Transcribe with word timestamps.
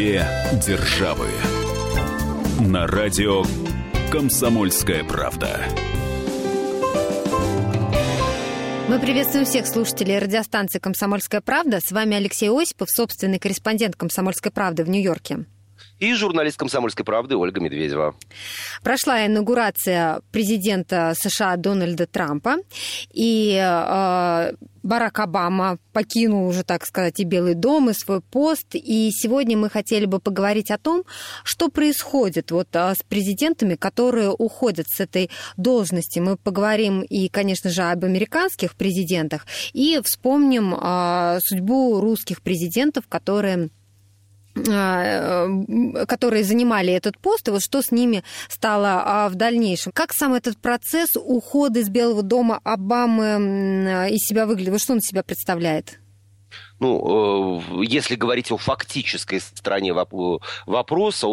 Две 0.00 0.26
державы. 0.66 1.28
На 2.58 2.86
радио 2.86 3.42
Комсомольская 4.10 5.04
правда. 5.04 5.60
Мы 8.88 8.98
приветствуем 8.98 9.44
всех 9.44 9.66
слушателей 9.66 10.18
радиостанции 10.18 10.78
«Комсомольская 10.78 11.42
правда». 11.42 11.80
С 11.84 11.92
вами 11.92 12.16
Алексей 12.16 12.48
Осипов, 12.48 12.88
собственный 12.90 13.38
корреспондент 13.38 13.94
«Комсомольской 13.94 14.50
правды» 14.50 14.84
в 14.84 14.88
Нью-Йорке 14.88 15.44
и 16.00 16.14
журналист 16.14 16.58
«Комсомольской 16.58 17.04
правды» 17.04 17.36
Ольга 17.36 17.60
Медведева. 17.60 18.16
Прошла 18.82 19.26
инаугурация 19.26 20.22
президента 20.32 21.12
США 21.16 21.56
Дональда 21.56 22.06
Трампа, 22.06 22.56
и 23.12 23.54
э, 23.54 24.52
Барак 24.82 25.18
Обама 25.18 25.78
покинул 25.92 26.48
уже, 26.48 26.62
так 26.64 26.86
сказать, 26.86 27.20
и 27.20 27.24
Белый 27.24 27.54
дом, 27.54 27.90
и 27.90 27.92
свой 27.92 28.20
пост. 28.20 28.74
И 28.74 29.10
сегодня 29.12 29.56
мы 29.56 29.68
хотели 29.68 30.06
бы 30.06 30.20
поговорить 30.20 30.70
о 30.70 30.78
том, 30.78 31.04
что 31.44 31.68
происходит 31.68 32.50
вот 32.50 32.68
а, 32.74 32.94
с 32.94 33.02
президентами, 33.02 33.74
которые 33.74 34.30
уходят 34.30 34.86
с 34.88 35.00
этой 35.00 35.30
должности. 35.56 36.18
Мы 36.18 36.36
поговорим 36.36 37.02
и, 37.02 37.28
конечно 37.28 37.70
же, 37.70 37.82
об 37.82 38.04
американских 38.04 38.74
президентах, 38.74 39.46
и 39.72 40.00
вспомним 40.02 40.74
а, 40.78 41.38
судьбу 41.42 42.00
русских 42.00 42.40
президентов, 42.40 43.04
которые 43.08 43.66
э, 43.66 43.68
которые 44.64 46.44
занимали 46.44 46.92
этот 46.92 47.18
пост, 47.18 47.48
и 47.48 47.50
вот 47.50 47.62
что 47.62 47.82
с 47.82 47.90
ними 47.90 48.22
стало 48.48 49.02
а, 49.04 49.28
в 49.28 49.34
дальнейшем. 49.34 49.92
Как 49.92 50.12
сам 50.12 50.34
этот 50.34 50.58
процесс 50.58 51.10
ухода 51.16 51.80
из 51.80 51.88
Белого 51.88 52.22
дома 52.22 52.60
Обамы 52.64 54.08
из 54.10 54.26
себя 54.26 54.46
выглядит? 54.46 54.72
Вот 54.72 54.80
что 54.80 54.94
он 54.94 55.00
себя 55.00 55.22
представляет? 55.22 55.99
Ну, 56.80 57.60
э, 57.80 57.84
если 57.84 58.16
говорить 58.16 58.50
о 58.50 58.56
фактической 58.56 59.40
стороне 59.40 59.92
вопроса, 59.92 61.26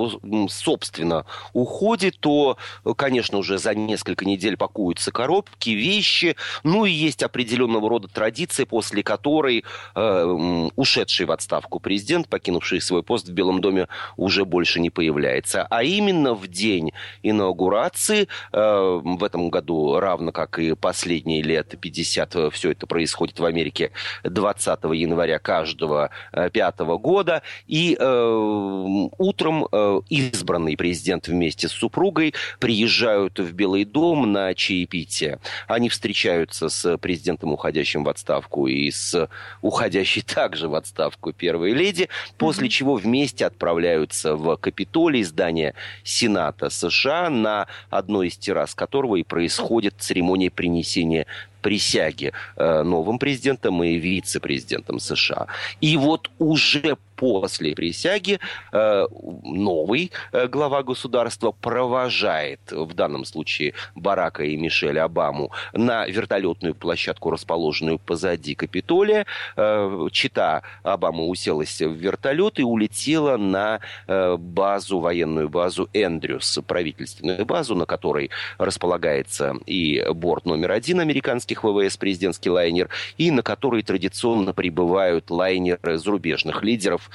собственно, 0.49 1.25
уходе, 1.53 2.11
то, 2.11 2.58
конечно, 2.95 3.38
уже 3.38 3.57
за 3.57 3.73
несколько 3.73 4.25
недель 4.25 4.57
пакуются 4.57 5.11
коробки, 5.11 5.69
вещи, 5.69 6.35
ну 6.63 6.85
и 6.85 6.91
есть 6.91 7.23
определенного 7.23 7.89
рода 7.89 8.07
традиция, 8.07 8.66
после 8.66 9.03
которой 9.03 9.63
э, 9.95 10.69
ушедший 10.75 11.25
в 11.25 11.31
отставку 11.31 11.79
президент, 11.79 12.27
покинувший 12.27 12.81
свой 12.81 13.03
пост 13.03 13.27
в 13.27 13.31
Белом 13.31 13.61
доме, 13.61 13.88
уже 14.17 14.44
больше 14.44 14.79
не 14.79 14.89
появляется. 14.89 15.66
А 15.69 15.83
именно 15.83 16.33
в 16.33 16.47
день 16.47 16.91
инаугурации, 17.23 18.27
э, 18.52 19.02
в 19.03 19.23
этом 19.23 19.50
году, 19.50 20.00
равно 20.00 20.31
как 20.31 20.59
и 20.59 20.75
последние 20.75 21.41
лет 21.41 21.75
50, 21.79 22.35
э, 22.35 22.50
все 22.52 22.72
это 22.72 22.85
происходит 22.85 23.39
в 23.39 23.45
Америке 23.45 23.91
20 24.23 24.94
января 24.94 25.36
каждого 25.39 26.09
э, 26.31 26.49
пятого 26.49 26.97
года. 26.97 27.41
И 27.67 27.97
э, 27.99 29.07
утром 29.17 29.67
э, 29.71 30.02
избранный 30.09 30.77
президент 30.77 31.27
вместе 31.27 31.67
с 31.67 31.71
супругой 31.71 32.33
приезжают 32.59 33.39
в 33.39 33.53
Белый 33.53 33.85
дом 33.85 34.31
на 34.31 34.53
чаепитие. 34.53 35.39
Они 35.67 35.89
встречаются 35.89 36.69
с 36.69 36.97
президентом, 36.97 37.53
уходящим 37.53 38.03
в 38.03 38.09
отставку, 38.09 38.67
и 38.67 38.89
с 38.91 39.29
уходящей 39.61 40.21
также 40.25 40.67
в 40.67 40.75
отставку 40.75 41.33
первой 41.33 41.72
леди, 41.72 42.09
после 42.38 42.67
mm-hmm. 42.67 42.72
чего 42.72 42.95
вместе 42.95 43.45
отправляются 43.45 44.35
в 44.35 44.55
Капитолий, 44.57 45.23
здание 45.23 45.73
Сената 46.03 46.69
США, 46.69 47.29
на 47.29 47.67
одной 47.89 48.27
из 48.27 48.38
террас 48.38 48.75
которого 48.75 49.16
и 49.16 49.23
происходит 49.23 49.95
церемония 49.99 50.49
принесения 50.49 51.25
присяги 51.61 52.31
э, 52.55 52.83
новым 52.83 53.19
президентом 53.19 53.83
и 53.83 53.95
вице-президентом 53.95 55.00
США. 55.00 55.47
И 55.81 55.97
вот 55.97 56.30
уже 56.39 56.97
после 57.17 57.75
присяги 57.75 58.39
э, 58.71 59.07
новый 59.43 60.11
э, 60.31 60.47
глава 60.47 60.83
государства 60.83 61.51
провожает, 61.51 62.61
в 62.72 62.94
данном 62.94 63.25
случае 63.25 63.73
Барака 63.95 64.44
и 64.44 64.55
Мишель 64.55 65.00
Обаму, 65.00 65.51
на 65.73 66.06
вертолетную 66.07 66.75
площадку, 66.75 67.31
расположенную 67.31 68.00
позади 68.00 68.56
Капитолия. 68.56 69.25
Э, 69.57 70.07
Чита 70.11 70.61
Обама 70.83 71.25
уселась 71.25 71.81
в 71.81 71.91
вертолет 71.91 72.59
и 72.59 72.63
улетела 72.63 73.38
на 73.38 73.79
базу, 74.07 75.00
военную 75.00 75.50
базу 75.50 75.89
Эндрюс, 75.94 76.59
правительственную 76.67 77.45
базу, 77.45 77.75
на 77.75 77.85
которой 77.85 78.29
располагается 78.57 79.56
и 79.66 80.06
борт 80.13 80.45
номер 80.45 80.72
один 80.72 81.00
американских 81.00 81.63
ВВС, 81.63 81.97
президентский 81.97 82.50
лайнер, 82.50 82.89
и 83.17 83.31
на 83.31 83.41
которой 83.41 83.81
традиционно 83.81 84.53
прибывают 84.53 85.31
лайнеры 85.31 85.97
зарубежных 85.97 86.63
лидеров, 86.63 87.06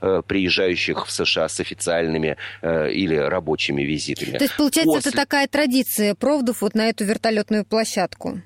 Э, 0.00 0.22
приезжающих 0.24 1.06
в 1.06 1.10
США 1.10 1.48
с 1.48 1.58
официальными 1.58 2.36
э, 2.62 2.92
или 2.92 3.16
рабочими 3.16 3.82
визитами. 3.82 4.38
То 4.38 4.44
есть, 4.44 4.56
получается, 4.56 4.94
После... 4.94 5.08
это 5.10 5.18
такая 5.18 5.48
традиция 5.48 6.14
проводов 6.14 6.62
вот 6.62 6.76
на 6.76 6.88
эту 6.88 7.04
вертолетную 7.04 7.64
площадку? 7.64 8.40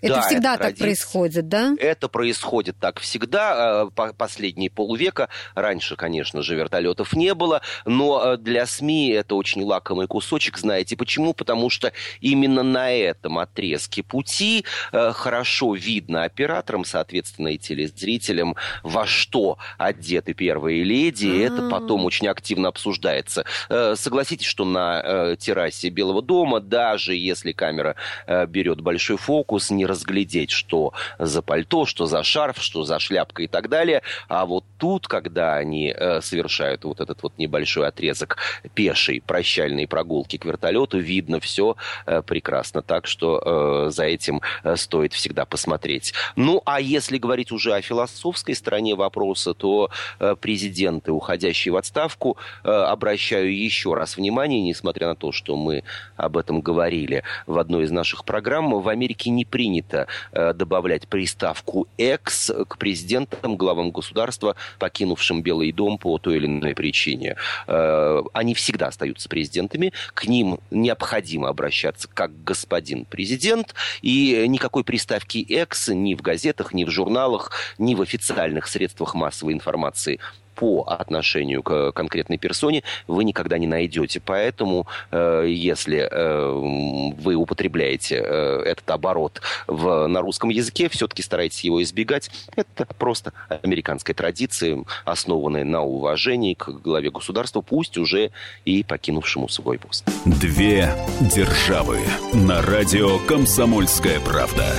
Это 0.00 0.14
да, 0.14 0.20
всегда 0.22 0.54
это 0.54 0.62
так 0.62 0.76
традиция. 0.76 0.84
происходит, 0.84 1.48
да? 1.48 1.74
Это 1.78 2.08
происходит 2.08 2.76
так 2.78 3.00
всегда. 3.00 3.88
Э, 3.96 4.12
последние 4.16 4.70
полвека. 4.70 5.28
Раньше, 5.54 5.96
конечно 5.96 6.42
же, 6.42 6.54
вертолетов 6.54 7.14
не 7.14 7.34
было. 7.34 7.62
Но 7.84 8.34
э, 8.34 8.36
для 8.36 8.66
СМИ 8.66 9.10
это 9.10 9.34
очень 9.34 9.62
лакомый 9.62 10.06
кусочек. 10.06 10.58
Знаете 10.58 10.96
почему? 10.96 11.34
Потому 11.34 11.68
что 11.68 11.92
именно 12.20 12.62
на 12.62 12.92
этом 12.92 13.38
отрезке 13.38 14.04
пути 14.04 14.64
э, 14.92 15.12
хорошо 15.12 15.74
видно 15.74 16.22
операторам, 16.22 16.84
соответственно, 16.84 17.48
и 17.48 17.58
телезрителям, 17.58 18.54
во 18.84 19.04
что 19.04 19.58
одеты 19.78 20.32
первые 20.32 20.84
леди. 20.84 21.26
И 21.26 21.38
это 21.38 21.68
потом 21.68 22.04
очень 22.04 22.28
активно 22.28 22.68
обсуждается. 22.68 23.44
Согласитесь, 23.68 24.46
что 24.46 24.64
на 24.64 25.36
террасе 25.36 25.88
Белого 25.88 26.22
дома, 26.22 26.60
даже 26.60 27.14
если 27.14 27.52
камера 27.52 27.96
берет 28.26 28.80
большой 28.80 29.16
фокус, 29.16 29.70
не 29.70 29.86
разглядеть, 29.88 30.50
что 30.50 30.92
за 31.18 31.42
пальто, 31.42 31.86
что 31.86 32.06
за 32.06 32.22
шарф, 32.22 32.58
что 32.62 32.84
за 32.84 32.98
шляпка 32.98 33.42
и 33.42 33.46
так 33.46 33.68
далее. 33.68 34.02
А 34.28 34.46
вот 34.46 34.64
тут, 34.78 35.08
когда 35.08 35.56
они 35.56 35.94
э, 35.94 36.20
совершают 36.20 36.84
вот 36.84 37.00
этот 37.00 37.22
вот 37.22 37.36
небольшой 37.38 37.88
отрезок 37.88 38.36
пешей 38.74 39.20
прощальной 39.20 39.86
прогулки 39.86 40.36
к 40.36 40.44
вертолету, 40.44 40.98
видно 40.98 41.40
все 41.40 41.76
э, 42.06 42.22
прекрасно. 42.22 42.82
Так 42.82 43.06
что 43.06 43.86
э, 43.86 43.90
за 43.90 44.04
этим 44.04 44.40
э, 44.62 44.76
стоит 44.76 45.12
всегда 45.12 45.44
посмотреть. 45.44 46.12
Ну, 46.36 46.62
а 46.64 46.80
если 46.80 47.18
говорить 47.18 47.52
уже 47.52 47.74
о 47.74 47.80
философской 47.80 48.54
стороне 48.54 48.94
вопроса, 48.94 49.54
то 49.54 49.90
э, 50.20 50.36
президенты, 50.40 51.12
уходящие 51.12 51.72
в 51.72 51.76
отставку, 51.76 52.36
э, 52.64 52.70
обращаю 52.70 53.56
еще 53.56 53.94
раз 53.94 54.16
внимание, 54.16 54.60
несмотря 54.60 55.08
на 55.08 55.16
то, 55.16 55.32
что 55.32 55.56
мы 55.56 55.84
об 56.16 56.36
этом 56.36 56.60
говорили 56.60 57.22
в 57.46 57.58
одной 57.58 57.84
из 57.84 57.90
наших 57.90 58.24
программ, 58.24 58.80
в 58.80 58.88
Америке 58.88 59.30
не 59.30 59.44
принято 59.44 59.77
принято 59.78 60.06
э, 60.32 60.52
добавлять 60.52 61.08
приставку 61.08 61.86
«экс» 61.98 62.50
к 62.68 62.78
президентам, 62.78 63.56
главам 63.56 63.90
государства, 63.90 64.56
покинувшим 64.78 65.42
Белый 65.42 65.72
дом 65.72 65.98
по 65.98 66.18
той 66.18 66.36
или 66.36 66.46
иной 66.46 66.74
причине. 66.74 67.36
Э, 67.66 68.22
они 68.32 68.54
всегда 68.54 68.88
остаются 68.88 69.28
президентами, 69.28 69.92
к 70.14 70.26
ним 70.26 70.58
необходимо 70.70 71.48
обращаться 71.48 72.08
как 72.12 72.44
господин 72.44 73.04
президент, 73.04 73.74
и 74.02 74.44
никакой 74.48 74.84
приставки 74.84 75.44
«экс» 75.48 75.88
ни 75.88 76.14
в 76.14 76.22
газетах, 76.22 76.74
ни 76.74 76.84
в 76.84 76.90
журналах, 76.90 77.52
ни 77.78 77.94
в 77.94 78.02
официальных 78.02 78.66
средствах 78.66 79.14
массовой 79.14 79.52
информации 79.52 80.18
по 80.58 80.82
отношению 80.82 81.62
к 81.62 81.92
конкретной 81.92 82.36
персоне 82.36 82.82
вы 83.06 83.22
никогда 83.22 83.58
не 83.58 83.68
найдете. 83.68 84.20
Поэтому, 84.20 84.88
э, 85.12 85.46
если 85.48 86.08
э, 86.10 87.12
вы 87.16 87.36
употребляете 87.36 88.16
э, 88.16 88.62
этот 88.66 88.90
оборот 88.90 89.40
в, 89.68 90.08
на 90.08 90.20
русском 90.20 90.50
языке, 90.50 90.88
все-таки 90.88 91.22
старайтесь 91.22 91.62
его 91.62 91.80
избегать. 91.80 92.30
Это 92.56 92.86
просто 92.98 93.32
американская 93.48 94.14
традиция, 94.14 94.84
основанная 95.04 95.64
на 95.64 95.82
уважении 95.82 96.54
к 96.54 96.68
главе 96.68 97.12
государства, 97.12 97.60
пусть 97.60 97.96
уже 97.96 98.32
и 98.64 98.82
покинувшему 98.82 99.48
свой 99.48 99.78
пост. 99.78 100.04
Две 100.24 100.92
державы 101.20 102.00
на 102.32 102.62
радио 102.62 103.18
«Комсомольская 103.28 104.18
правда» 104.18 104.74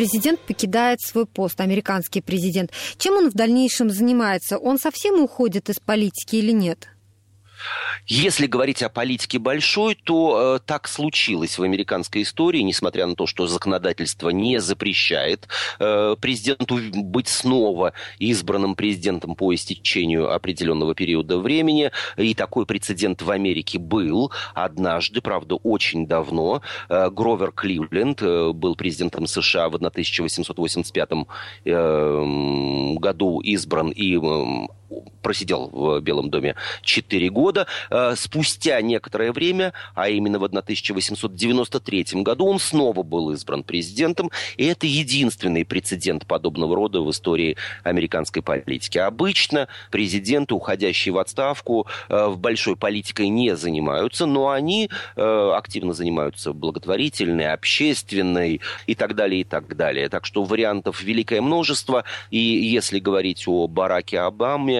президент 0.00 0.40
покидает 0.40 0.98
свой 1.02 1.26
пост, 1.26 1.60
американский 1.60 2.22
президент. 2.22 2.70
Чем 2.96 3.16
он 3.18 3.28
в 3.28 3.34
дальнейшем 3.34 3.90
занимается? 3.90 4.56
Он 4.56 4.78
совсем 4.78 5.22
уходит 5.22 5.68
из 5.68 5.78
политики 5.78 6.36
или 6.36 6.52
нет? 6.52 6.88
Если 8.06 8.46
говорить 8.46 8.82
о 8.82 8.88
политике 8.88 9.38
большой, 9.38 9.94
то 9.94 10.56
э, 10.56 10.60
так 10.64 10.88
случилось 10.88 11.58
в 11.58 11.62
американской 11.62 12.22
истории, 12.22 12.60
несмотря 12.60 13.06
на 13.06 13.14
то, 13.14 13.26
что 13.26 13.46
законодательство 13.46 14.30
не 14.30 14.60
запрещает 14.60 15.48
э, 15.78 16.16
президенту 16.20 16.78
быть 16.92 17.28
снова 17.28 17.92
избранным 18.18 18.74
президентом 18.74 19.34
по 19.34 19.54
истечению 19.54 20.32
определенного 20.32 20.94
периода 20.94 21.38
времени. 21.38 21.90
И 22.16 22.34
такой 22.34 22.66
прецедент 22.66 23.22
в 23.22 23.30
Америке 23.30 23.78
был 23.78 24.32
однажды, 24.54 25.20
правда, 25.20 25.56
очень 25.56 26.06
давно. 26.06 26.62
Э, 26.88 27.10
Гровер 27.10 27.52
Кливленд 27.52 28.22
э, 28.22 28.52
был 28.52 28.76
президентом 28.76 29.26
США 29.26 29.68
в 29.68 29.76
1885 29.76 31.10
э, 31.64 32.94
году 32.98 33.40
избран 33.40 33.90
и 33.90 34.16
просидел 35.22 35.68
в 35.72 36.00
Белом 36.00 36.30
доме 36.30 36.54
4 36.82 37.30
года. 37.30 37.66
Спустя 38.16 38.80
некоторое 38.80 39.32
время, 39.32 39.72
а 39.94 40.08
именно 40.08 40.38
в 40.38 40.44
1893 40.44 42.22
году, 42.22 42.46
он 42.46 42.58
снова 42.58 43.02
был 43.02 43.30
избран 43.32 43.62
президентом, 43.62 44.30
и 44.56 44.66
это 44.66 44.86
единственный 44.86 45.64
прецедент 45.64 46.26
подобного 46.26 46.74
рода 46.76 47.00
в 47.00 47.10
истории 47.10 47.56
американской 47.84 48.42
политики. 48.42 48.98
Обычно 48.98 49.68
президенты, 49.90 50.54
уходящие 50.54 51.12
в 51.12 51.18
отставку, 51.18 51.86
в 52.08 52.36
большой 52.38 52.76
политикой 52.76 53.28
не 53.28 53.56
занимаются, 53.56 54.26
но 54.26 54.50
они 54.50 54.90
активно 55.16 55.92
занимаются 55.92 56.52
благотворительной, 56.52 57.52
общественной 57.52 58.60
и 58.86 58.94
так 58.94 59.14
далее, 59.14 59.42
и 59.42 59.44
так 59.44 59.76
далее. 59.76 60.08
Так 60.08 60.26
что 60.26 60.44
вариантов 60.44 61.02
великое 61.02 61.40
множество, 61.40 62.04
и 62.30 62.38
если 62.38 62.98
говорить 62.98 63.44
о 63.46 63.66
Бараке 63.66 64.20
Обаме, 64.20 64.79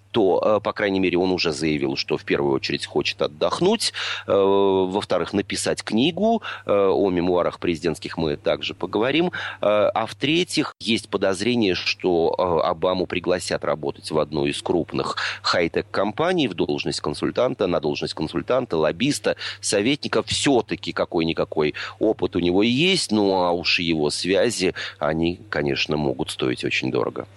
то, 0.11 0.41
э, 0.43 0.59
по 0.61 0.73
крайней 0.73 0.99
мере, 0.99 1.17
он 1.17 1.31
уже 1.31 1.51
заявил, 1.51 1.95
что 1.95 2.17
в 2.17 2.23
первую 2.23 2.53
очередь 2.53 2.85
хочет 2.85 3.21
отдохнуть, 3.21 3.93
э, 4.27 4.31
во-вторых, 4.31 5.33
написать 5.33 5.83
книгу, 5.83 6.41
э, 6.65 6.71
о 6.71 7.09
мемуарах 7.09 7.59
президентских 7.59 8.17
мы 8.17 8.35
также 8.37 8.73
поговорим, 8.73 9.31
а 9.61 10.05
в-третьих, 10.05 10.75
есть 10.79 11.09
подозрение, 11.09 11.75
что 11.75 12.33
Обаму 12.63 13.05
пригласят 13.05 13.63
работать 13.63 14.11
в 14.11 14.19
одну 14.19 14.45
из 14.45 14.61
крупных 14.61 15.15
хай-тек 15.41 15.85
компаний 15.91 16.47
в 16.47 16.53
должность 16.53 17.01
консультанта, 17.01 17.67
на 17.67 17.79
должность 17.79 18.13
консультанта, 18.13 18.77
лоббиста, 18.77 19.35
советника. 19.61 20.23
Все-таки 20.23 20.91
какой-никакой 20.91 21.73
опыт 21.99 22.35
у 22.35 22.39
него 22.39 22.63
есть, 22.63 23.11
ну 23.11 23.33
а 23.35 23.51
уж 23.51 23.79
его 23.79 24.09
связи, 24.09 24.73
они, 24.99 25.39
конечно, 25.49 25.97
могут 25.97 26.31
стоить 26.31 26.63
очень 26.63 26.91
дорого. 26.91 27.27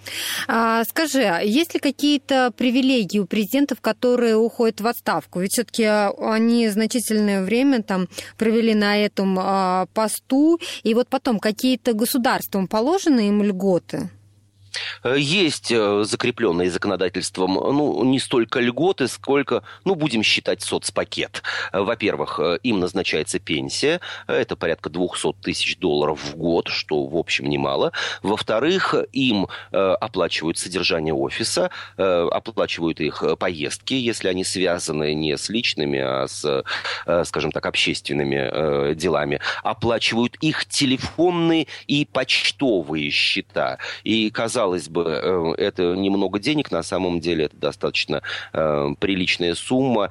А, 0.47 0.83
скажи, 0.85 1.23
а 1.23 1.39
есть 1.39 1.73
ли 1.73 1.79
какие-то 1.79 2.51
привилегии 2.65 3.19
у 3.19 3.27
президентов, 3.27 3.79
которые 3.79 4.35
уходят 4.35 4.81
в 4.81 4.87
отставку? 4.87 5.39
Ведь 5.39 5.51
все-таки 5.51 5.83
они 5.83 6.67
значительное 6.69 7.43
время 7.43 7.83
там 7.83 8.07
провели 8.39 8.73
на 8.73 8.97
этом 8.97 9.37
а, 9.39 9.85
посту, 9.93 10.59
и 10.81 10.95
вот 10.95 11.07
потом 11.07 11.37
какие-то 11.37 11.93
государством 11.93 12.67
положены 12.67 13.27
им 13.27 13.43
льготы? 13.43 14.09
Э, 15.03 15.15
есть 15.17 15.71
э, 15.71 16.03
закрепленные 16.03 16.69
законодательством, 16.69 17.53
ну, 17.53 18.03
не 18.03 18.19
столько 18.19 18.59
льготы, 18.59 19.07
сколько, 19.07 19.63
ну, 19.83 19.95
будем 19.95 20.23
считать 20.23 20.61
соцпакет. 20.61 21.43
Э, 21.71 21.81
во-первых, 21.81 22.39
им 22.63 22.79
назначается 22.79 23.39
пенсия, 23.39 23.99
это 24.27 24.55
порядка 24.55 24.89
200 24.89 25.33
тысяч 25.41 25.77
долларов 25.77 26.19
в 26.23 26.35
год, 26.35 26.67
что, 26.67 27.05
в 27.05 27.15
общем, 27.15 27.47
немало. 27.47 27.91
Во-вторых, 28.21 28.95
им 29.11 29.47
оплачивают 29.71 30.57
содержание 30.57 31.13
офиса, 31.13 31.69
оплачивают 31.97 32.99
их 32.99 33.23
поездки, 33.39 33.93
если 33.93 34.27
они 34.27 34.43
связаны 34.43 35.13
не 35.13 35.37
с 35.37 35.49
личными, 35.49 35.99
а 35.99 36.27
с, 36.27 36.63
скажем 37.25 37.51
так, 37.51 37.65
общественными 37.65 38.93
делами. 38.93 39.39
Оплачивают 39.63 40.35
их 40.41 40.65
телефонные 40.65 41.67
и 41.87 42.05
почтовые 42.05 43.09
счета. 43.09 43.77
И, 44.03 44.29
казалось 44.29 44.64
казалось 44.65 44.89
бы, 44.89 45.03
э, 45.07 45.53
это 45.57 45.95
немного 45.95 46.39
денег, 46.39 46.71
на 46.71 46.81
самом 46.81 47.19
деле 47.19 47.45
это 47.45 47.55
достаточно 47.55 48.21
э, 48.53 48.95
приличная 48.99 49.53
сумма. 49.53 50.09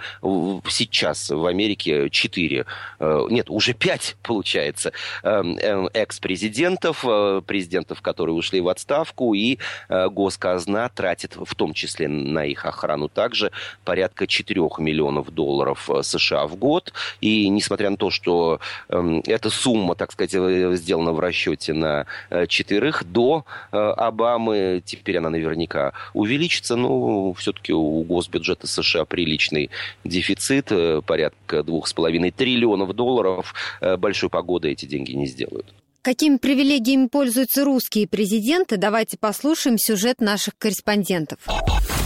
Сейчас 0.68 1.30
в 1.30 1.46
Америке 1.46 2.08
4, 2.08 2.64
э, 3.00 3.26
нет, 3.30 3.50
уже 3.50 3.74
5, 3.74 4.16
получается, 4.22 4.92
экс-президентов, 5.22 7.04
президентов, 7.46 8.00
которые 8.00 8.36
ушли 8.36 8.60
в 8.60 8.68
отставку, 8.68 9.34
и 9.34 9.58
госказна 9.88 10.88
тратит 10.94 11.36
в 11.36 11.54
том 11.54 11.72
числе 11.74 12.08
на 12.08 12.44
их 12.44 12.64
охрану 12.64 13.08
также 13.08 13.50
порядка 13.84 14.26
4 14.26 14.60
миллионов 14.78 15.30
долларов 15.30 15.90
США 16.02 16.46
в 16.46 16.56
год. 16.56 16.92
И 17.20 17.48
несмотря 17.48 17.90
на 17.90 17.96
то, 17.96 18.10
что 18.10 18.60
эта 18.88 19.50
сумма, 19.50 19.94
так 19.94 20.12
сказать, 20.12 20.32
сделана 20.78 21.12
в 21.12 21.20
расчете 21.20 21.72
на 21.72 22.06
четверых, 22.48 23.04
до 23.04 23.44
Обамы 23.70 24.43
программы, 24.44 24.82
теперь 24.84 25.18
она 25.18 25.30
наверняка 25.30 25.92
увеличится, 26.12 26.76
но 26.76 27.32
все-таки 27.34 27.72
у 27.72 28.02
госбюджета 28.02 28.66
США 28.66 29.04
приличный 29.04 29.70
дефицит, 30.04 30.70
э, 30.70 31.02
порядка 31.04 31.62
2,5 31.62 32.30
триллионов 32.30 32.92
долларов. 32.94 33.54
Э, 33.80 33.96
большой 33.96 34.30
погоды 34.30 34.70
эти 34.70 34.86
деньги 34.86 35.12
не 35.12 35.26
сделают. 35.26 35.66
Какими 36.02 36.36
привилегиями 36.36 37.06
пользуются 37.06 37.64
русские 37.64 38.06
президенты? 38.06 38.76
Давайте 38.76 39.16
послушаем 39.18 39.78
сюжет 39.78 40.20
наших 40.20 40.54
корреспондентов. 40.58 41.38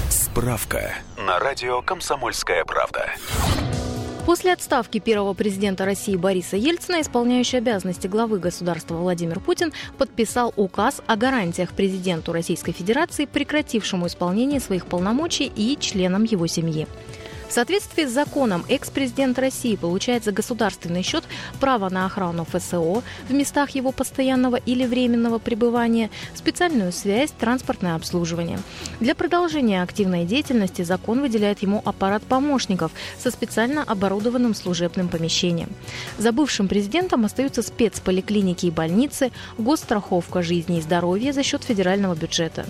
Справка 0.08 0.94
на 1.16 1.40
радио 1.40 1.82
«Комсомольская 1.82 2.64
правда». 2.64 3.10
После 4.28 4.52
отставки 4.52 4.98
первого 4.98 5.32
президента 5.32 5.86
России 5.86 6.14
Бориса 6.14 6.58
Ельцина, 6.58 7.00
исполняющий 7.00 7.56
обязанности 7.56 8.08
главы 8.08 8.38
государства 8.38 8.94
Владимир 8.94 9.40
Путин 9.40 9.72
подписал 9.96 10.52
указ 10.54 11.00
о 11.06 11.16
гарантиях 11.16 11.72
президенту 11.72 12.34
Российской 12.34 12.72
Федерации, 12.72 13.24
прекратившему 13.24 14.06
исполнение 14.06 14.60
своих 14.60 14.84
полномочий 14.84 15.50
и 15.56 15.78
членам 15.80 16.24
его 16.24 16.46
семьи. 16.46 16.86
В 17.48 17.52
соответствии 17.52 18.04
с 18.04 18.10
законом 18.10 18.62
экс-президент 18.68 19.38
России 19.38 19.74
получает 19.74 20.22
за 20.22 20.32
государственный 20.32 21.02
счет 21.02 21.24
право 21.60 21.88
на 21.88 22.04
охрану 22.04 22.44
ФСО 22.44 23.02
в 23.26 23.32
местах 23.32 23.70
его 23.70 23.90
постоянного 23.90 24.56
или 24.56 24.84
временного 24.84 25.38
пребывания, 25.38 26.10
специальную 26.34 26.92
связь, 26.92 27.30
транспортное 27.30 27.94
обслуживание. 27.94 28.60
Для 29.00 29.14
продолжения 29.14 29.82
активной 29.82 30.26
деятельности 30.26 30.82
закон 30.82 31.22
выделяет 31.22 31.62
ему 31.62 31.80
аппарат 31.86 32.22
помощников 32.22 32.92
со 33.18 33.30
специально 33.30 33.82
оборудованным 33.82 34.54
служебным 34.54 35.08
помещением. 35.08 35.70
За 36.18 36.32
бывшим 36.32 36.68
президентом 36.68 37.24
остаются 37.24 37.62
спецполиклиники 37.62 38.66
и 38.66 38.70
больницы, 38.70 39.32
госстраховка 39.56 40.42
жизни 40.42 40.78
и 40.78 40.82
здоровья 40.82 41.32
за 41.32 41.42
счет 41.42 41.64
федерального 41.64 42.14
бюджета. 42.14 42.66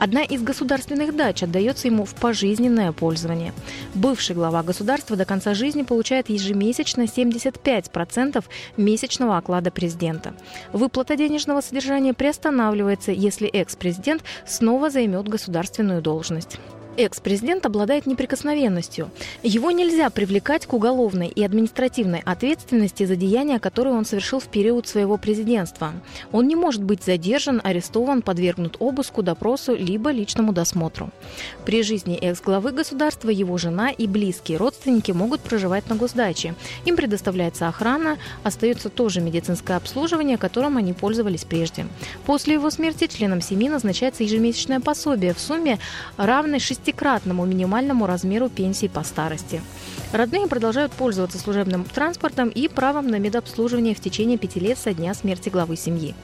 Одна 0.00 0.22
из 0.22 0.42
государственных 0.42 1.14
дач 1.14 1.42
отдается 1.42 1.86
ему 1.86 2.06
в 2.06 2.14
пожизненное 2.14 2.90
пользование. 2.90 3.52
Бывший 3.94 4.34
глава 4.34 4.62
государства 4.62 5.14
до 5.14 5.26
конца 5.26 5.52
жизни 5.52 5.82
получает 5.82 6.30
ежемесячно 6.30 7.02
75% 7.02 8.42
месячного 8.78 9.36
оклада 9.36 9.70
президента. 9.70 10.32
Выплата 10.72 11.18
денежного 11.18 11.60
содержания 11.60 12.14
приостанавливается, 12.14 13.12
если 13.12 13.46
экс-президент 13.48 14.22
снова 14.46 14.88
займет 14.88 15.28
государственную 15.28 16.00
должность 16.00 16.58
экс-президент 17.04 17.66
обладает 17.66 18.06
неприкосновенностью. 18.06 19.10
Его 19.42 19.70
нельзя 19.70 20.10
привлекать 20.10 20.66
к 20.66 20.72
уголовной 20.72 21.28
и 21.28 21.42
административной 21.44 22.20
ответственности 22.24 23.04
за 23.04 23.16
деяния, 23.16 23.58
которые 23.58 23.94
он 23.94 24.04
совершил 24.04 24.40
в 24.40 24.48
период 24.48 24.86
своего 24.86 25.16
президентства. 25.16 25.92
Он 26.32 26.48
не 26.48 26.56
может 26.56 26.82
быть 26.82 27.04
задержан, 27.04 27.60
арестован, 27.62 28.22
подвергнут 28.22 28.76
обыску, 28.78 29.22
допросу 29.22 29.74
либо 29.74 30.10
личному 30.10 30.52
досмотру. 30.52 31.10
При 31.64 31.82
жизни 31.82 32.16
экс-главы 32.16 32.72
государства 32.72 33.30
его 33.30 33.58
жена 33.58 33.90
и 33.90 34.06
близкие 34.06 34.58
родственники 34.58 35.12
могут 35.12 35.40
проживать 35.40 35.88
на 35.88 35.96
госдаче. 35.96 36.54
Им 36.84 36.96
предоставляется 36.96 37.68
охрана, 37.68 38.18
остается 38.42 38.88
тоже 38.88 39.20
медицинское 39.20 39.76
обслуживание, 39.76 40.38
которым 40.38 40.76
они 40.76 40.92
пользовались 40.92 41.44
прежде. 41.44 41.86
После 42.26 42.54
его 42.54 42.70
смерти 42.70 43.06
членам 43.06 43.40
семьи 43.40 43.68
назначается 43.68 44.24
ежемесячное 44.24 44.80
пособие 44.80 45.34
в 45.34 45.40
сумме 45.40 45.78
равной 46.16 46.60
6 46.60 46.89
десятикратному 46.90 47.46
минимальному 47.46 48.06
размеру 48.06 48.48
пенсии 48.48 48.88
по 48.88 49.04
старости. 49.04 49.60
Родные 50.12 50.48
продолжают 50.48 50.90
пользоваться 50.92 51.38
служебным 51.38 51.84
транспортом 51.84 52.48
и 52.48 52.66
правом 52.66 53.06
на 53.06 53.20
медобслуживание 53.20 53.94
в 53.94 54.00
течение 54.00 54.38
пяти 54.38 54.58
лет 54.58 54.76
со 54.76 54.92
дня 54.92 55.14
смерти 55.14 55.50
главы 55.50 55.76
семьи. 55.76 56.16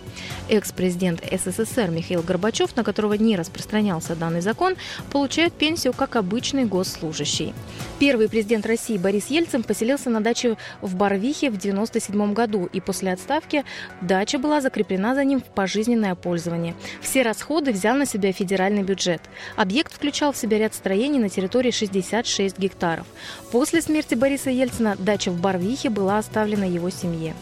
Экс-президент 0.49 1.23
СССР 1.23 1.91
Михаил 1.91 2.23
Горбачев, 2.23 2.75
на 2.75 2.83
которого 2.83 3.15
не 3.15 3.37
распространялся 3.37 4.17
данный 4.17 4.41
закон, 4.41 4.75
получает 5.13 5.53
пенсию 5.53 5.93
как 5.93 6.17
обычный 6.17 6.65
госслужащий. 6.65 7.55
Первый 8.01 8.29
президент 8.29 8.67
России 8.67 8.99
Борис 8.99 9.29
Ельцин 9.29 9.63
поселился 9.63 10.11
на 10.11 10.21
даче 10.21 10.57
в 10.81 10.97
Барвихе 10.97 11.51
в 11.51 11.57
1997 11.57 12.35
году, 12.35 12.69
и 12.73 12.81
после 12.81 13.13
отставки 13.13 13.65
дача 14.01 14.39
была 14.39 14.61
закреплена 14.61 15.15
за 15.15 15.23
ним 15.23 15.41
в 15.41 15.45
пожизненное 15.45 16.17
пользование. 16.17 16.75
Все 17.01 17.23
расходы 17.23 17.71
взял 17.71 17.95
на 17.95 18.05
себя 18.05 18.33
федеральный 18.33 18.83
бюджет. 18.83 19.23
Объект 19.55 19.95
включал 19.95 20.33
в 20.33 20.37
себя 20.37 20.59
ряд 20.59 20.75
строений 20.75 21.21
на 21.21 21.29
территории 21.29 21.71
66 21.71 22.59
гектаров. 22.59 23.07
После 23.53 23.76
смерти 23.81 24.15
Бориса 24.15 24.51
Ельцина 24.51 24.97
дача 24.99 25.31
в 25.31 25.41
Барвихе 25.41 25.91
была 25.91 26.19
оставлена 26.19 26.65
его 26.65 26.91
семье. 26.91 27.35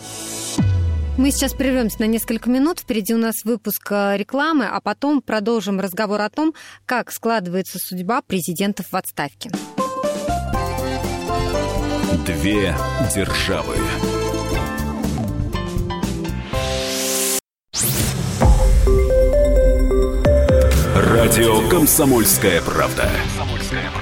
Мы 1.16 1.30
сейчас 1.30 1.54
прервемся 1.54 2.00
на 2.00 2.06
несколько 2.06 2.50
минут. 2.50 2.80
Впереди 2.80 3.14
у 3.14 3.18
нас 3.18 3.44
выпуск 3.44 3.86
э, 3.92 4.16
рекламы, 4.16 4.66
а 4.66 4.80
потом 4.80 5.22
продолжим 5.22 5.78
разговор 5.78 6.20
о 6.20 6.28
том, 6.28 6.54
как 6.86 7.12
складывается 7.12 7.78
судьба 7.78 8.20
президентов 8.22 8.86
в 8.90 8.96
отставке. 8.96 9.50
Две 12.26 12.74
державы. 13.14 13.76
Радио 20.96 21.68
«Комсомольская 21.68 22.60
правда». 22.60 23.08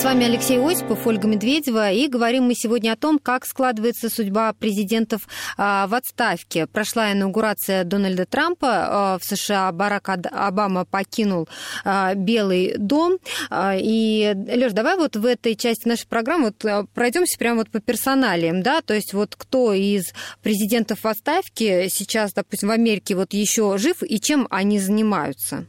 С 0.00 0.04
вами 0.04 0.24
Алексей 0.24 0.58
Осипов, 0.58 1.06
Ольга 1.06 1.28
Медведева, 1.28 1.92
и 1.92 2.08
говорим 2.08 2.44
мы 2.44 2.54
сегодня 2.54 2.92
о 2.92 2.96
том, 2.96 3.18
как 3.18 3.44
складывается 3.44 4.08
судьба 4.08 4.54
президентов 4.54 5.28
а, 5.58 5.86
в 5.88 5.94
отставке. 5.94 6.66
Прошла 6.66 7.12
инаугурация 7.12 7.84
Дональда 7.84 8.24
Трампа 8.24 8.68
а, 8.70 9.18
в 9.18 9.24
США. 9.24 9.70
Барак 9.72 10.08
Обама 10.08 10.86
покинул 10.86 11.50
а, 11.84 12.14
Белый 12.14 12.76
дом. 12.78 13.18
И, 13.52 14.34
Леш, 14.34 14.72
давай 14.72 14.96
вот 14.96 15.16
в 15.16 15.26
этой 15.26 15.54
части 15.54 15.86
нашей 15.86 16.08
программы 16.08 16.54
вот 16.58 16.88
пройдемся 16.94 17.38
прямо 17.38 17.58
вот 17.58 17.70
по 17.70 17.80
персоналиям, 17.80 18.62
да, 18.62 18.80
то 18.80 18.94
есть 18.94 19.12
вот 19.12 19.36
кто 19.36 19.74
из 19.74 20.14
президентов 20.42 21.00
в 21.04 21.06
отставке 21.06 21.90
сейчас, 21.90 22.32
допустим, 22.32 22.70
в 22.70 22.72
Америке 22.72 23.16
вот 23.16 23.34
еще 23.34 23.76
жив 23.76 24.02
и 24.02 24.18
чем 24.18 24.46
они 24.48 24.80
занимаются? 24.80 25.66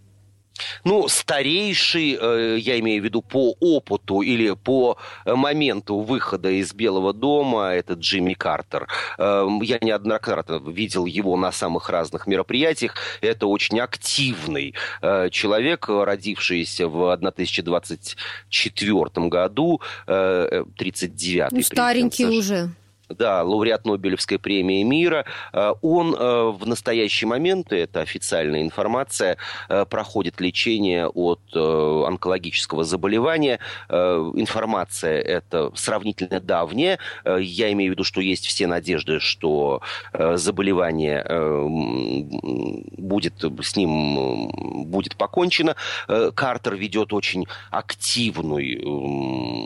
Ну, 0.83 1.07
старейший, 1.07 2.17
э, 2.19 2.57
я 2.59 2.79
имею 2.79 3.01
в 3.01 3.05
виду 3.05 3.21
по 3.21 3.55
опыту 3.59 4.21
или 4.21 4.51
по 4.51 4.97
э, 5.25 5.35
моменту 5.35 5.99
выхода 5.99 6.49
из 6.49 6.73
Белого 6.73 7.13
дома, 7.13 7.73
это 7.73 7.93
Джимми 7.93 8.33
Картер. 8.33 8.87
Э, 9.17 9.47
я 9.61 9.77
неоднократно 9.81 10.61
видел 10.69 11.05
его 11.05 11.37
на 11.37 11.51
самых 11.51 11.89
разных 11.89 12.27
мероприятиях. 12.27 12.95
Это 13.21 13.47
очень 13.47 13.79
активный 13.79 14.73
человек, 15.31 15.87
родившийся 15.87 16.87
в 16.87 17.11
1024 17.11 19.27
году, 19.27 19.81
39-й. 20.07 21.47
Ну, 21.51 21.61
старенький 21.61 22.25
уже 22.25 22.71
да, 23.17 23.43
лауреат 23.43 23.85
Нобелевской 23.85 24.39
премии 24.39 24.83
мира. 24.83 25.25
Э, 25.53 25.73
он 25.81 26.15
э, 26.15 26.51
в 26.51 26.65
настоящий 26.65 27.25
момент, 27.25 27.71
это 27.71 28.01
официальная 28.01 28.61
информация, 28.61 29.37
э, 29.69 29.85
проходит 29.85 30.39
лечение 30.41 31.07
от 31.07 31.41
онкологического 31.53 32.83
заболевания. 32.83 33.59
Информация 33.89 35.19
это 35.21 35.71
сравнительно 35.75 36.39
давняя. 36.39 36.99
Я 37.25 37.71
имею 37.71 37.91
в 37.91 37.93
виду, 37.93 38.03
что 38.03 38.21
есть 38.21 38.45
все 38.45 38.67
надежды, 38.67 39.19
что 39.19 39.81
заболевание 40.13 41.25
будет 42.97 43.33
с 43.61 43.75
ним 43.75 44.85
будет 44.85 45.15
покончено. 45.15 45.75
Картер 46.07 46.75
ведет 46.75 47.13
очень 47.13 47.45
активный 47.69 48.81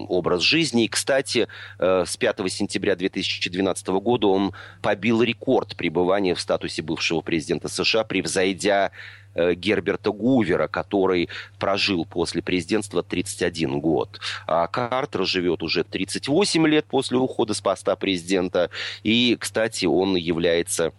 образ 0.08 0.42
жизни. 0.42 0.86
И, 0.86 0.88
кстати, 0.88 1.48
с 1.80 2.18
5 2.18 2.52
сентября 2.52 2.96
2000 2.96 3.35
2012 3.40 3.88
года 3.88 4.28
он 4.28 4.54
побил 4.82 5.22
рекорд 5.22 5.76
пребывания 5.76 6.36
в 6.36 6.42
статусе 6.42 6.82
бывшего 6.82 7.22
президента 7.22 7.68
США, 7.68 8.04
превзойдя 8.04 8.92
э, 9.34 9.54
Герберта 9.54 10.12
Гувера, 10.12 10.68
который 10.68 11.30
прожил 11.60 12.06
после 12.06 12.42
президентства 12.42 13.04
31 13.04 13.80
год. 13.80 14.20
А 14.48 14.68
Картер 14.68 15.26
живет 15.26 15.64
уже 15.64 15.84
38 15.84 16.68
лет 16.68 16.86
после 16.86 17.18
ухода 17.18 17.54
с 17.54 17.62
поста 17.62 17.96
президента. 17.96 18.70
И, 19.04 19.38
кстати, 19.40 19.86
он 19.86 20.16
является 20.16 20.94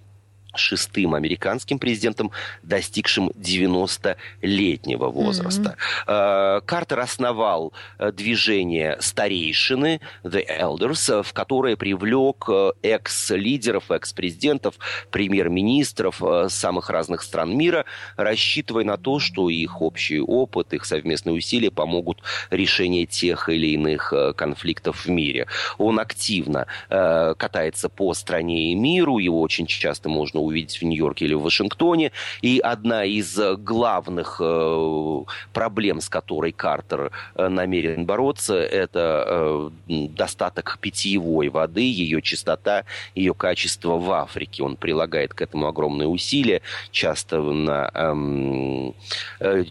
шестым 0.56 1.14
американским 1.14 1.78
президентом, 1.78 2.30
достигшим 2.62 3.28
90-летнего 3.30 5.08
возраста. 5.08 5.76
Mm-hmm. 6.06 6.62
Картер 6.66 7.00
основал 7.00 7.72
э, 7.98 8.12
движение 8.12 8.96
старейшины, 9.00 10.00
The 10.24 10.44
Elders, 10.60 11.22
в 11.22 11.32
которое 11.32 11.76
привлек 11.76 12.46
э, 12.48 12.72
экс-лидеров, 12.82 13.90
экс-президентов, 13.90 14.74
премьер-министров 15.10 16.22
самых 16.48 16.90
разных 16.90 17.22
стран 17.22 17.56
мира, 17.56 17.84
рассчитывая 18.16 18.84
на 18.84 18.96
то, 18.96 19.18
что 19.18 19.50
их 19.50 19.80
общий 19.82 20.20
опыт, 20.20 20.72
их 20.72 20.84
совместные 20.84 21.34
усилия 21.34 21.70
помогут 21.70 22.22
решению 22.50 23.06
тех 23.06 23.48
или 23.48 23.68
иных 23.68 24.12
конфликтов 24.36 25.06
в 25.06 25.08
мире. 25.08 25.46
Он 25.78 25.98
активно 26.00 26.66
катается 26.88 27.88
по 27.88 28.14
стране 28.14 28.72
и 28.72 28.74
миру, 28.74 29.18
его 29.18 29.40
очень 29.40 29.66
часто 29.66 30.08
можно 30.08 30.40
увидеть 30.46 30.78
в 30.78 30.82
Нью-Йорке 30.82 31.26
или 31.26 31.34
в 31.34 31.42
Вашингтоне. 31.42 32.12
И 32.42 32.58
одна 32.58 33.04
из 33.04 33.38
э, 33.38 33.56
главных 33.56 34.40
э, 34.40 35.24
проблем, 35.52 36.00
с 36.00 36.08
которой 36.08 36.52
Картер 36.52 37.10
э, 37.34 37.48
намерен 37.48 38.06
бороться, 38.06 38.56
это 38.56 39.70
достаток 39.86 40.78
питьевой 40.80 41.48
воды, 41.48 41.82
ее 41.82 42.22
чистота, 42.22 42.84
ее 43.14 43.34
качество 43.34 43.96
в 43.96 44.10
Африке. 44.12 44.62
Он 44.62 44.76
прилагает 44.76 45.34
к 45.34 45.42
этому 45.42 45.66
огромные 45.66 46.08
усилия, 46.08 46.62
часто 46.90 47.40
на 47.40 47.90
эм, 47.94 48.94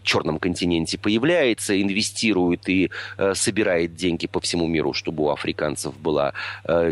Черном 0.02 0.38
континенте 0.38 0.98
появляется, 0.98 1.80
инвестирует 1.80 2.68
и 2.68 2.90
собирает 3.34 3.94
деньги 3.94 4.26
по 4.26 4.40
всему 4.40 4.66
миру, 4.66 4.92
чтобы 4.92 5.24
у 5.24 5.30
африканцев 5.30 5.96
была 5.98 6.32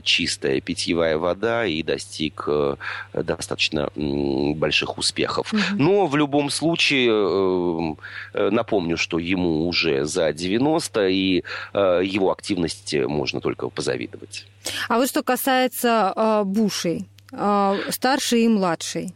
чистая 0.03 0.61
питьевая 0.61 1.19
вода 1.19 1.67
и 1.67 1.83
достиг 1.83 2.45
э, 2.47 2.77
достаточно 3.13 3.74
достаточно 3.75 4.55
больших 4.55 4.99
успехов. 4.99 5.53
Угу. 5.53 5.63
Но 5.79 6.07
в 6.07 6.17
любом 6.17 6.51
случае, 6.51 7.09
э, 7.11 7.95
э, 8.35 8.51
напомню, 8.51 8.97
что 8.97 9.19
ему 9.19 9.67
уже 9.69 10.05
за 10.05 10.33
90, 10.33 11.09
и 11.09 11.43
э, 11.73 12.03
его 12.05 12.31
активности 12.31 13.05
можно 13.07 13.41
только 13.41 13.69
позавидовать. 13.69 14.47
А 14.89 14.99
вот 14.99 15.09
что 15.09 15.23
касается 15.23 16.43
Бушей, 16.45 17.07
старший 17.91 18.45
и 18.45 18.49
младший. 18.49 19.15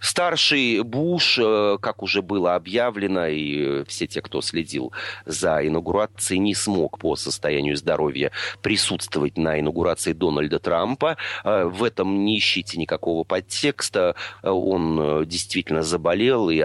Старший 0.00 0.82
Буш, 0.82 1.38
э, 1.38 1.78
как 1.80 2.02
уже 2.02 2.22
было 2.22 2.54
объявлено, 2.54 3.26
и 3.26 3.84
все 3.84 4.06
те, 4.06 4.20
кто 4.20 4.40
следил 4.40 4.92
за 5.26 5.66
инаугурацией, 5.66 6.40
не 6.40 6.54
смог 6.54 6.98
по 6.98 7.16
состоянию 7.16 7.76
здоровья 7.76 8.30
присутствовать 8.62 9.36
на 9.36 9.60
инаугурации 9.60 10.12
Дональда 10.12 10.58
Трампа. 10.58 11.16
Э, 11.44 11.64
в 11.64 11.84
этом 11.84 12.24
не 12.24 12.38
ищите 12.38 12.78
никакого 12.78 13.24
подтекста. 13.24 14.14
Э, 14.42 14.50
он 14.50 15.26
действительно 15.26 15.82
заболел, 15.82 16.50
и 16.50 16.58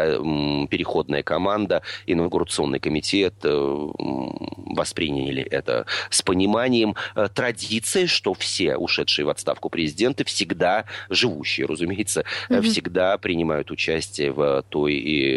переходная 0.67 1.23
команда, 1.23 1.81
инаугурационный 2.05 2.79
комитет 2.79 3.35
восприняли 3.43 5.43
это 5.43 5.85
с 6.09 6.21
пониманием. 6.21 6.95
Традиция, 7.33 8.07
что 8.07 8.33
все 8.33 8.75
ушедшие 8.75 9.25
в 9.25 9.29
отставку 9.29 9.69
президенты 9.69 10.23
всегда, 10.23 10.85
живущие, 11.09 11.67
разумеется, 11.67 12.23
mm-hmm. 12.49 12.61
всегда 12.61 13.02
всегда 13.03 13.17
принимают 13.17 13.71
участие 13.71 14.31
в 14.31 14.63
той 14.69 14.93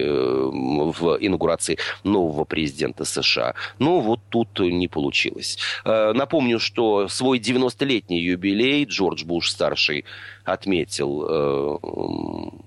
в 0.06 1.18
инаугурации 1.20 1.78
нового 2.04 2.44
президента 2.44 3.04
США. 3.04 3.54
Но 3.78 4.00
вот 4.00 4.20
тут 4.28 4.60
не 4.60 4.88
получилось. 4.88 5.58
Э, 5.84 6.12
напомню, 6.12 6.58
что 6.58 7.08
свой 7.08 7.38
90-летний 7.38 8.20
юбилей 8.20 8.84
Джордж 8.84 9.24
Буш-старший 9.24 10.04
отметил 10.44 11.24
э, 11.28 11.78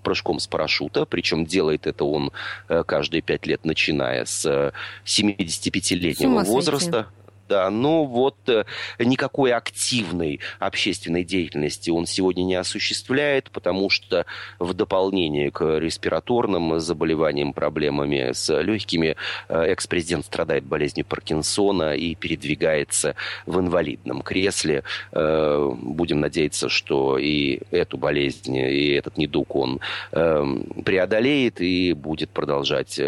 прыжком 0.03 0.39
с 0.39 0.47
парашюта, 0.47 1.05
причем 1.05 1.45
делает 1.45 1.87
это 1.87 2.03
он 2.03 2.31
э, 2.67 2.83
каждые 2.83 3.21
пять 3.21 3.47
лет, 3.47 3.65
начиная 3.65 4.25
с 4.25 4.73
75-летнего 5.05 6.43
возраста 6.43 7.07
да, 7.49 7.69
но 7.71 8.05
вот 8.05 8.47
э, 8.47 8.63
никакой 8.99 9.51
активной 9.53 10.39
общественной 10.59 11.23
деятельности 11.23 11.89
он 11.89 12.05
сегодня 12.05 12.43
не 12.43 12.53
осуществляет, 12.53 13.49
потому 13.49 13.89
что 13.89 14.27
в 14.59 14.73
дополнение 14.75 15.49
к 15.49 15.79
респираторным 15.79 16.79
заболеваниям, 16.79 17.53
проблемами 17.53 18.33
с 18.33 18.55
легкими, 18.61 19.15
э, 19.49 19.61
экс-президент 19.63 20.25
страдает 20.25 20.63
болезнью 20.63 21.05
Паркинсона 21.07 21.95
и 21.95 22.13
передвигается 22.13 23.15
в 23.47 23.59
инвалидном 23.59 24.21
кресле. 24.21 24.83
Э, 25.11 25.71
будем 25.73 26.19
надеяться, 26.19 26.69
что 26.69 27.17
и 27.17 27.61
эту 27.71 27.97
болезнь, 27.97 28.55
и 28.55 28.91
этот 28.91 29.17
недуг 29.17 29.55
он 29.55 29.79
преодолеет 30.11 31.61
и 31.61 31.93
будет 31.93 32.29
продолжать 32.29 32.99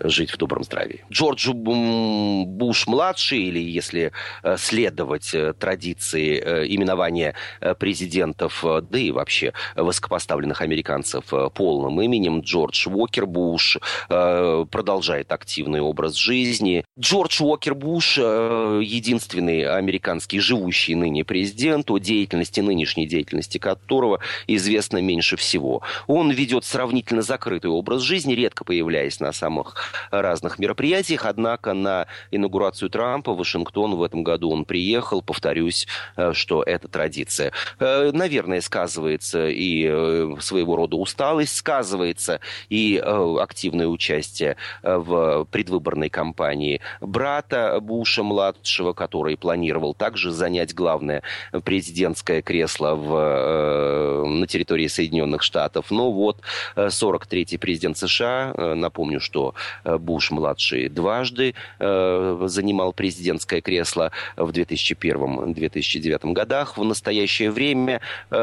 жить 0.00 0.30
в 0.30 0.36
добром 0.36 0.64
здравии. 0.64 1.04
Джордж 1.10 1.50
Буш-младший 1.52 3.21
Буш-младший, 3.22 3.38
или 3.38 3.58
если 3.58 4.12
следовать 4.56 5.34
традиции 5.58 6.38
именования 6.74 7.34
президентов, 7.78 8.64
да 8.64 8.98
и 8.98 9.10
вообще 9.10 9.52
высокопоставленных 9.76 10.60
американцев 10.60 11.24
полным 11.54 12.00
именем, 12.00 12.40
Джордж 12.40 12.88
Уокер 12.88 13.26
Буш 13.26 13.78
продолжает 14.08 15.32
активный 15.32 15.80
образ 15.80 16.14
жизни. 16.14 16.84
Джордж 16.98 17.42
Уокер 17.42 17.74
Буш 17.74 18.18
единственный 18.18 19.64
американский 19.64 20.40
живущий 20.40 20.94
ныне 20.94 21.24
президент, 21.24 21.90
о 21.90 21.98
деятельности, 21.98 22.60
нынешней 22.60 23.06
деятельности 23.06 23.58
которого 23.58 24.20
известно 24.46 25.00
меньше 25.00 25.36
всего. 25.36 25.82
Он 26.06 26.30
ведет 26.30 26.64
сравнительно 26.64 27.22
закрытый 27.22 27.70
образ 27.70 28.02
жизни, 28.02 28.34
редко 28.34 28.64
появляясь 28.64 29.20
на 29.20 29.32
самых 29.32 29.76
разных 30.10 30.58
мероприятиях, 30.58 31.26
однако 31.26 31.74
на 31.74 32.06
инаугурацию 32.30 32.90
Трампа 32.90 33.11
в 33.20 33.36
Вашингтон 33.36 33.96
в 33.96 34.02
этом 34.02 34.22
году 34.24 34.50
он 34.50 34.64
приехал, 34.64 35.22
повторюсь, 35.22 35.86
э, 36.16 36.32
что 36.32 36.62
это 36.62 36.88
традиция. 36.88 37.52
Э, 37.78 38.10
наверное, 38.12 38.60
сказывается 38.60 39.48
и 39.48 39.86
э, 39.88 40.36
своего 40.40 40.76
рода 40.76 40.96
усталость, 40.96 41.56
сказывается 41.56 42.40
и 42.68 42.96
активное 42.96 43.86
участие 43.86 44.56
в 44.82 45.46
предвыборной 45.50 46.08
кампании 46.08 46.80
брата 47.00 47.78
Буша-младшего, 47.80 48.92
который 48.92 49.36
планировал 49.36 49.94
также 49.94 50.30
занять 50.30 50.74
главное 50.74 51.22
президентское 51.64 52.42
кресло 52.42 52.94
в, 52.94 54.24
на 54.26 54.46
территории 54.46 54.86
Соединенных 54.86 55.42
Штатов. 55.42 55.90
Но 55.90 56.12
вот 56.12 56.38
43-й 56.76 57.58
президент 57.58 57.98
США, 57.98 58.54
напомню, 58.56 59.20
что 59.20 59.54
Буш-младший 59.84 60.88
дважды 60.88 61.54
занимал 61.78 62.92
президентское 63.02 63.60
кресло 63.60 64.12
в 64.36 64.50
2001-2009 64.50 66.32
годах. 66.32 66.78
В 66.78 66.84
настоящее 66.84 67.50
время, 67.50 68.00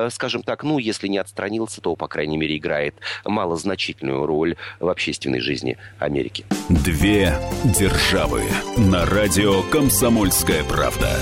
скажем 0.10 0.44
так, 0.44 0.64
ну, 0.64 0.80
если 0.80 1.08
не 1.08 1.18
отстранился, 1.18 1.80
то, 1.80 1.96
по 1.96 2.10
крайней 2.10 2.38
мере, 2.38 2.58
играет 2.58 2.96
малозначительную 3.24 4.26
роль 4.26 4.58
в 4.82 4.90
общественной 4.90 5.40
жизни 5.40 5.78
Америки. 5.98 6.46
Две 6.68 7.34
державы 7.64 8.44
на 8.76 9.06
радио 9.06 9.62
«Комсомольская 9.72 10.66
правда». 10.66 11.18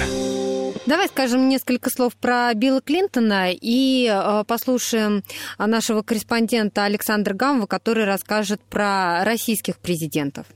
Давай 0.87 1.07
скажем 1.09 1.47
несколько 1.47 1.91
слов 1.91 2.15
про 2.15 2.51
Билла 2.55 2.81
Клинтона 2.81 3.51
и 3.51 4.09
э, 4.09 4.45
послушаем 4.47 5.21
нашего 5.59 6.01
корреспондента 6.01 6.85
Александра 6.85 7.35
Гамова, 7.35 7.67
который 7.67 8.05
расскажет 8.05 8.61
про 8.61 9.23
российских 9.25 9.77
президентов. 9.77 10.47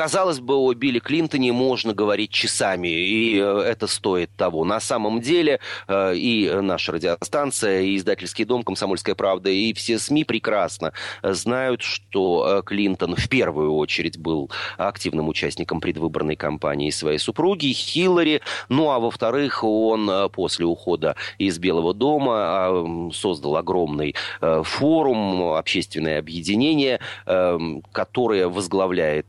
Казалось 0.00 0.40
бы, 0.40 0.54
о 0.54 0.72
Билли 0.72 0.98
Клинтоне 0.98 1.52
можно 1.52 1.92
говорить 1.92 2.30
часами, 2.30 2.88
и 2.88 3.38
э, 3.38 3.64
это 3.66 3.86
стоит 3.86 4.30
того. 4.34 4.64
На 4.64 4.80
самом 4.80 5.20
деле 5.20 5.60
э, 5.88 6.16
и 6.16 6.50
наша 6.50 6.92
радиостанция, 6.92 7.82
и 7.82 7.96
издательский 7.98 8.46
дом 8.46 8.62
«Комсомольская 8.62 9.14
правда», 9.14 9.50
и 9.50 9.74
все 9.74 9.98
СМИ 9.98 10.24
прекрасно 10.24 10.94
знают, 11.22 11.82
что 11.82 12.60
э, 12.60 12.62
Клинтон 12.64 13.14
в 13.14 13.28
первую 13.28 13.74
очередь 13.74 14.16
был 14.16 14.50
активным 14.78 15.28
участником 15.28 15.82
предвыборной 15.82 16.36
кампании 16.36 16.88
своей 16.88 17.18
супруги 17.18 17.66
Хиллари, 17.66 18.40
ну 18.70 18.88
а 18.92 19.00
во-вторых, 19.00 19.62
он 19.62 20.30
после 20.30 20.64
ухода 20.64 21.14
из 21.36 21.58
Белого 21.58 21.92
дома 21.92 22.32
а, 22.36 23.10
создал 23.12 23.56
огромный 23.56 24.14
форум, 24.40 25.52
общественное 25.52 26.18
объединение, 26.18 27.00
которое 27.92 28.48
возглавляет 28.48 29.26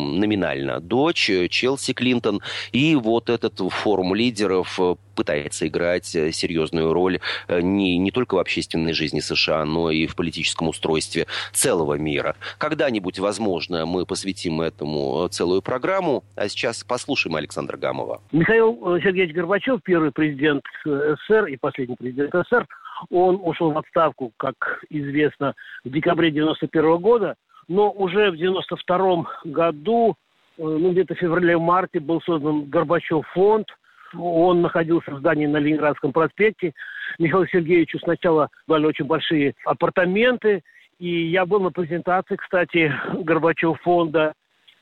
номинально 0.00 0.80
дочь 0.80 1.30
э, 1.30 1.48
Челси 1.48 1.92
Клинтон. 1.92 2.40
И 2.72 2.94
вот 2.94 3.30
этот 3.30 3.58
форум 3.70 4.14
лидеров 4.14 4.78
э, 4.80 4.96
пытается 5.14 5.66
играть 5.68 6.14
э, 6.14 6.32
серьезную 6.32 6.92
роль 6.92 7.20
не, 7.48 7.98
не 7.98 8.10
только 8.10 8.34
в 8.34 8.38
общественной 8.38 8.92
жизни 8.92 9.20
США, 9.20 9.64
но 9.64 9.90
и 9.90 10.06
в 10.06 10.16
политическом 10.16 10.68
устройстве 10.68 11.26
целого 11.52 11.94
мира. 11.94 12.36
Когда-нибудь, 12.58 13.18
возможно, 13.18 13.86
мы 13.86 14.06
посвятим 14.06 14.60
этому 14.60 15.28
целую 15.28 15.62
программу. 15.62 16.24
А 16.36 16.48
сейчас 16.48 16.84
послушаем 16.84 17.36
Александра 17.36 17.76
Гамова. 17.76 18.20
Михаил 18.32 18.98
Сергеевич 19.02 19.34
Горбачев, 19.34 19.80
первый 19.82 20.12
президент 20.12 20.64
СССР 20.84 21.46
и 21.46 21.56
последний 21.56 21.96
президент 21.96 22.32
СССР, 22.34 22.66
он 23.08 23.40
ушел 23.42 23.70
в 23.72 23.78
отставку, 23.78 24.32
как 24.36 24.84
известно, 24.90 25.54
в 25.84 25.90
декабре 25.90 26.30
91 26.30 26.98
года 26.98 27.36
но 27.70 27.92
уже 27.92 28.32
в 28.32 28.36
92 28.36 29.26
году, 29.44 30.16
э, 30.58 30.62
ну, 30.62 30.90
где-то 30.90 31.14
в 31.14 31.18
феврале-марте 31.18 32.00
был 32.00 32.20
создан 32.22 32.64
Горбачев 32.64 33.24
фонд, 33.28 33.68
он 34.18 34.60
находился 34.60 35.12
в 35.12 35.20
здании 35.20 35.46
на 35.46 35.58
Ленинградском 35.58 36.12
проспекте. 36.12 36.72
Михаилу 37.20 37.46
Сергеевичу 37.46 38.00
сначала 38.00 38.48
дали 38.66 38.86
очень 38.86 39.04
большие 39.04 39.54
апартаменты, 39.64 40.62
и 40.98 41.26
я 41.28 41.46
был 41.46 41.60
на 41.60 41.70
презентации, 41.70 42.34
кстати, 42.34 42.92
Горбачев 43.22 43.80
фонда, 43.82 44.34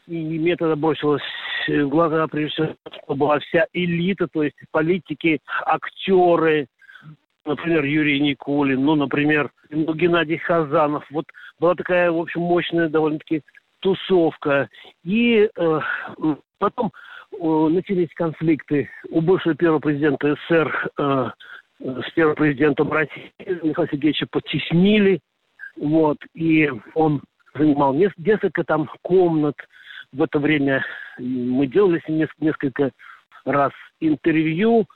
и 0.06 0.16
мне 0.16 0.56
тогда 0.56 0.74
бросилось 0.74 1.22
в 1.68 1.88
глаза, 1.88 2.26
прежде 2.26 2.52
всего, 2.52 2.74
что 3.04 3.14
была 3.14 3.38
вся 3.40 3.66
элита, 3.74 4.28
то 4.28 4.42
есть 4.42 4.56
политики, 4.70 5.40
актеры, 5.66 6.68
например, 7.48 7.84
Юрий 7.84 8.20
Никулин, 8.20 8.84
ну, 8.84 8.94
например, 8.94 9.50
ну, 9.70 9.94
Геннадий 9.94 10.38
Хазанов. 10.38 11.04
Вот 11.10 11.26
была 11.58 11.74
такая, 11.74 12.10
в 12.10 12.18
общем, 12.18 12.42
мощная 12.42 12.88
довольно-таки 12.88 13.42
тусовка. 13.80 14.68
И 15.04 15.48
э, 15.54 15.80
потом 16.58 16.92
э, 17.32 17.68
начались 17.70 18.12
конфликты 18.14 18.90
у 19.10 19.20
бывшего 19.20 19.54
первого 19.54 19.80
президента 19.80 20.34
СССР 20.34 20.90
э, 20.98 21.30
с 21.80 22.10
первым 22.14 22.36
президентом 22.36 22.92
России. 22.92 23.32
Михаила 23.38 23.88
Сергеевича 23.90 24.26
потеснили. 24.30 25.20
Вот, 25.76 26.18
и 26.34 26.70
он 26.94 27.22
занимал 27.54 27.94
несколько 27.94 28.64
там 28.64 28.90
комнат. 29.02 29.54
В 30.12 30.22
это 30.22 30.38
время 30.38 30.84
мы 31.18 31.66
делали 31.66 32.00
с 32.04 32.08
ним 32.08 32.26
несколько 32.40 32.90
раз 33.44 33.72
интервью. 34.00 34.86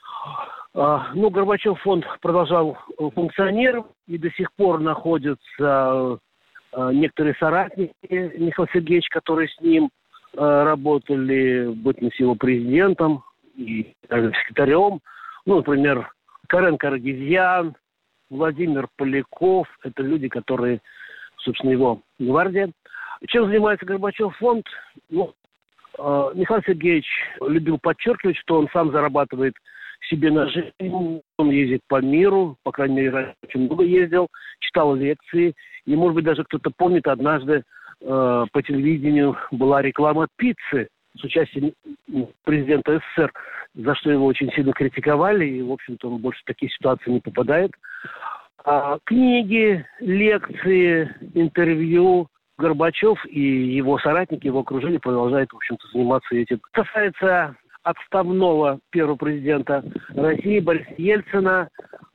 А, 0.74 1.11
ну, 1.14 1.28
Горбачев 1.28 1.78
фонд 1.82 2.06
продолжал 2.22 2.78
э, 2.98 3.11
функционировать, 3.14 3.90
и 4.06 4.16
до 4.16 4.30
сих 4.30 4.50
пор 4.54 4.80
находятся 4.80 6.18
э, 6.72 6.90
некоторые 6.94 7.35
соратники 7.35 7.94
Михаила 8.11 8.68
Сергеевича, 8.72 9.08
которые 9.11 9.48
с 9.48 9.61
ним 9.61 9.90
э, 10.32 10.38
работали, 10.38 11.68
быть 11.74 11.98
его 12.18 12.37
президентом 12.37 13.22
и 13.54 13.92
даже 14.08 14.32
секретарем. 14.32 15.00
Ну, 15.44 15.56
например, 15.56 16.11
Карен 16.48 16.78
Карагизьян, 16.78 17.76
Владимир 18.30 18.88
Поляков. 18.96 19.68
Это 19.85 20.02
люди, 20.02 20.28
которые, 20.28 20.80
собственно, 21.37 21.72
его 21.72 22.00
гвардия. 22.18 22.70
Чем 23.28 23.46
занимается 23.46 23.85
Горбачев 23.85 24.35
фонд? 24.38 24.66
Ну, 25.11 25.35
Михаил 25.98 26.62
Сергеевич 26.62 27.06
любил 27.42 27.78
подчеркивать, 27.78 28.38
что 28.38 28.58
он 28.58 28.68
сам 28.72 28.90
зарабатывает 28.90 29.54
себе 30.08 30.30
на 30.30 30.48
жизнь. 30.48 30.72
Он 31.38 31.50
ездит 31.50 31.80
по 31.88 32.00
миру, 32.00 32.56
по 32.62 32.72
крайней 32.72 32.96
мере, 32.96 33.34
очень 33.42 33.66
много 33.66 33.84
ездил, 33.84 34.28
читал 34.60 34.94
лекции. 34.94 35.54
И, 35.86 35.96
может 35.96 36.16
быть, 36.16 36.24
даже 36.24 36.44
кто-то 36.44 36.70
помнит, 36.76 37.06
однажды 37.06 37.62
э, 38.00 38.44
по 38.52 38.62
телевидению 38.62 39.36
была 39.50 39.82
реклама 39.82 40.28
пиццы 40.36 40.88
с 41.16 41.24
участием 41.24 41.72
президента 42.44 42.98
СССР, 42.98 43.32
за 43.74 43.94
что 43.94 44.10
его 44.10 44.26
очень 44.26 44.50
сильно 44.52 44.72
критиковали, 44.72 45.46
и, 45.46 45.62
в 45.62 45.72
общем-то, 45.72 46.10
он 46.10 46.18
больше 46.18 46.40
в 46.40 46.46
такие 46.46 46.70
ситуации 46.70 47.10
не 47.10 47.20
попадает. 47.20 47.72
А, 48.64 48.98
книги, 49.04 49.84
лекции, 50.00 51.14
интервью, 51.34 52.28
Горбачев 52.58 53.24
и 53.26 53.40
его 53.40 53.98
соратники, 53.98 54.46
его 54.46 54.60
окружение 54.60 55.00
продолжают, 55.00 55.52
в 55.52 55.56
общем-то, 55.56 55.88
заниматься 55.88 56.36
этим. 56.36 56.60
Касается 56.72 57.56
отставного 57.82 58.80
первого 58.90 59.16
президента 59.16 59.84
России 60.14 60.60
Бориса 60.60 60.94
Ельцина. 60.96 61.68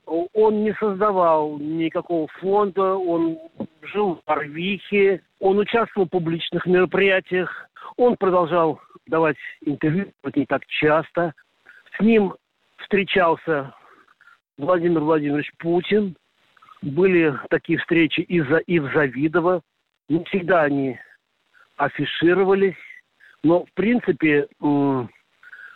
Он 0.06 0.64
не 0.64 0.72
создавал 0.74 1.58
никакого 1.58 2.28
фонда, 2.40 2.94
он 2.94 3.38
жил 3.82 4.14
в 4.14 4.24
Барвихе, 4.24 5.22
он 5.38 5.58
участвовал 5.58 6.06
в 6.06 6.10
публичных 6.10 6.64
мероприятиях, 6.64 7.68
он 7.96 8.16
продолжал 8.16 8.80
давать 9.06 9.36
интервью, 9.64 10.12
хоть 10.22 10.36
не 10.36 10.46
так 10.46 10.64
часто. 10.66 11.34
С 11.96 12.00
ним 12.00 12.34
встречался 12.78 13.74
Владимир 14.56 15.00
Владимирович 15.00 15.50
Путин. 15.58 16.16
Были 16.80 17.34
такие 17.50 17.78
встречи 17.78 18.20
и, 18.20 18.40
за, 18.40 18.58
и 18.58 18.78
в 18.78 18.92
Завидово. 18.92 19.62
Не 20.08 20.24
всегда 20.24 20.62
они 20.62 20.98
афишировались. 21.76 22.76
Но, 23.42 23.64
в 23.64 23.72
принципе, 23.74 24.48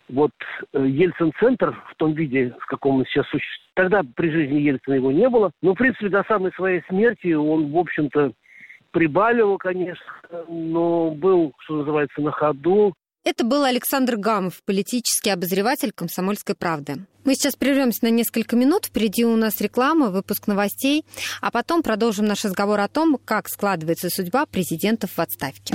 вот 0.08 0.32
э, 0.72 0.86
Ельцин-центр 0.86 1.76
в 1.90 1.94
том 1.96 2.14
виде, 2.14 2.54
в 2.60 2.66
каком 2.66 2.96
он 2.96 3.06
сейчас 3.06 3.24
существует, 3.26 3.70
тогда 3.74 4.02
при 4.16 4.30
жизни 4.30 4.60
Ельцина 4.60 4.94
его 4.94 5.12
не 5.12 5.28
было, 5.28 5.50
но, 5.62 5.74
в 5.74 5.78
принципе, 5.78 6.08
до 6.08 6.24
самой 6.24 6.52
своей 6.52 6.82
смерти 6.88 7.32
он, 7.32 7.72
в 7.72 7.78
общем-то, 7.78 8.32
прибавил, 8.90 9.56
конечно, 9.58 10.04
но 10.48 11.10
был, 11.10 11.52
что 11.60 11.76
называется, 11.76 12.20
на 12.20 12.30
ходу. 12.30 12.94
Это 13.24 13.44
был 13.44 13.62
Александр 13.62 14.16
Гамов, 14.16 14.62
политический 14.64 15.30
обозреватель 15.30 15.92
«Комсомольской 15.92 16.56
правды». 16.56 17.06
Мы 17.24 17.36
сейчас 17.36 17.54
прервемся 17.54 18.04
на 18.04 18.10
несколько 18.10 18.56
минут. 18.56 18.86
Впереди 18.86 19.24
у 19.24 19.36
нас 19.36 19.60
реклама, 19.60 20.10
выпуск 20.10 20.48
новостей, 20.48 21.04
а 21.40 21.52
потом 21.52 21.84
продолжим 21.84 22.26
наш 22.26 22.44
разговор 22.44 22.80
о 22.80 22.88
том, 22.88 23.16
как 23.24 23.48
складывается 23.48 24.10
судьба 24.10 24.46
президентов 24.46 25.12
в 25.12 25.18
отставке. 25.20 25.74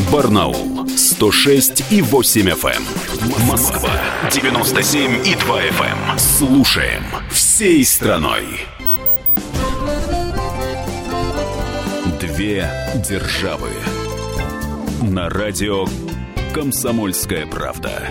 Эм. 0.00 0.12
Барнаул 0.12 0.88
106 0.88 1.84
и 1.90 2.02
8 2.02 2.48
FM. 2.48 2.72
Эм. 2.72 3.46
Москва 3.46 3.90
97 4.30 5.26
и 5.26 5.34
2 5.34 5.62
FM. 5.62 6.18
Слушаем 6.18 7.02
всей 7.30 7.84
страной. 7.84 8.44
Две 12.20 12.70
державы. 13.08 13.70
На 15.02 15.28
радио 15.28 15.86
«Комсомольская 16.54 17.46
правда». 17.46 18.02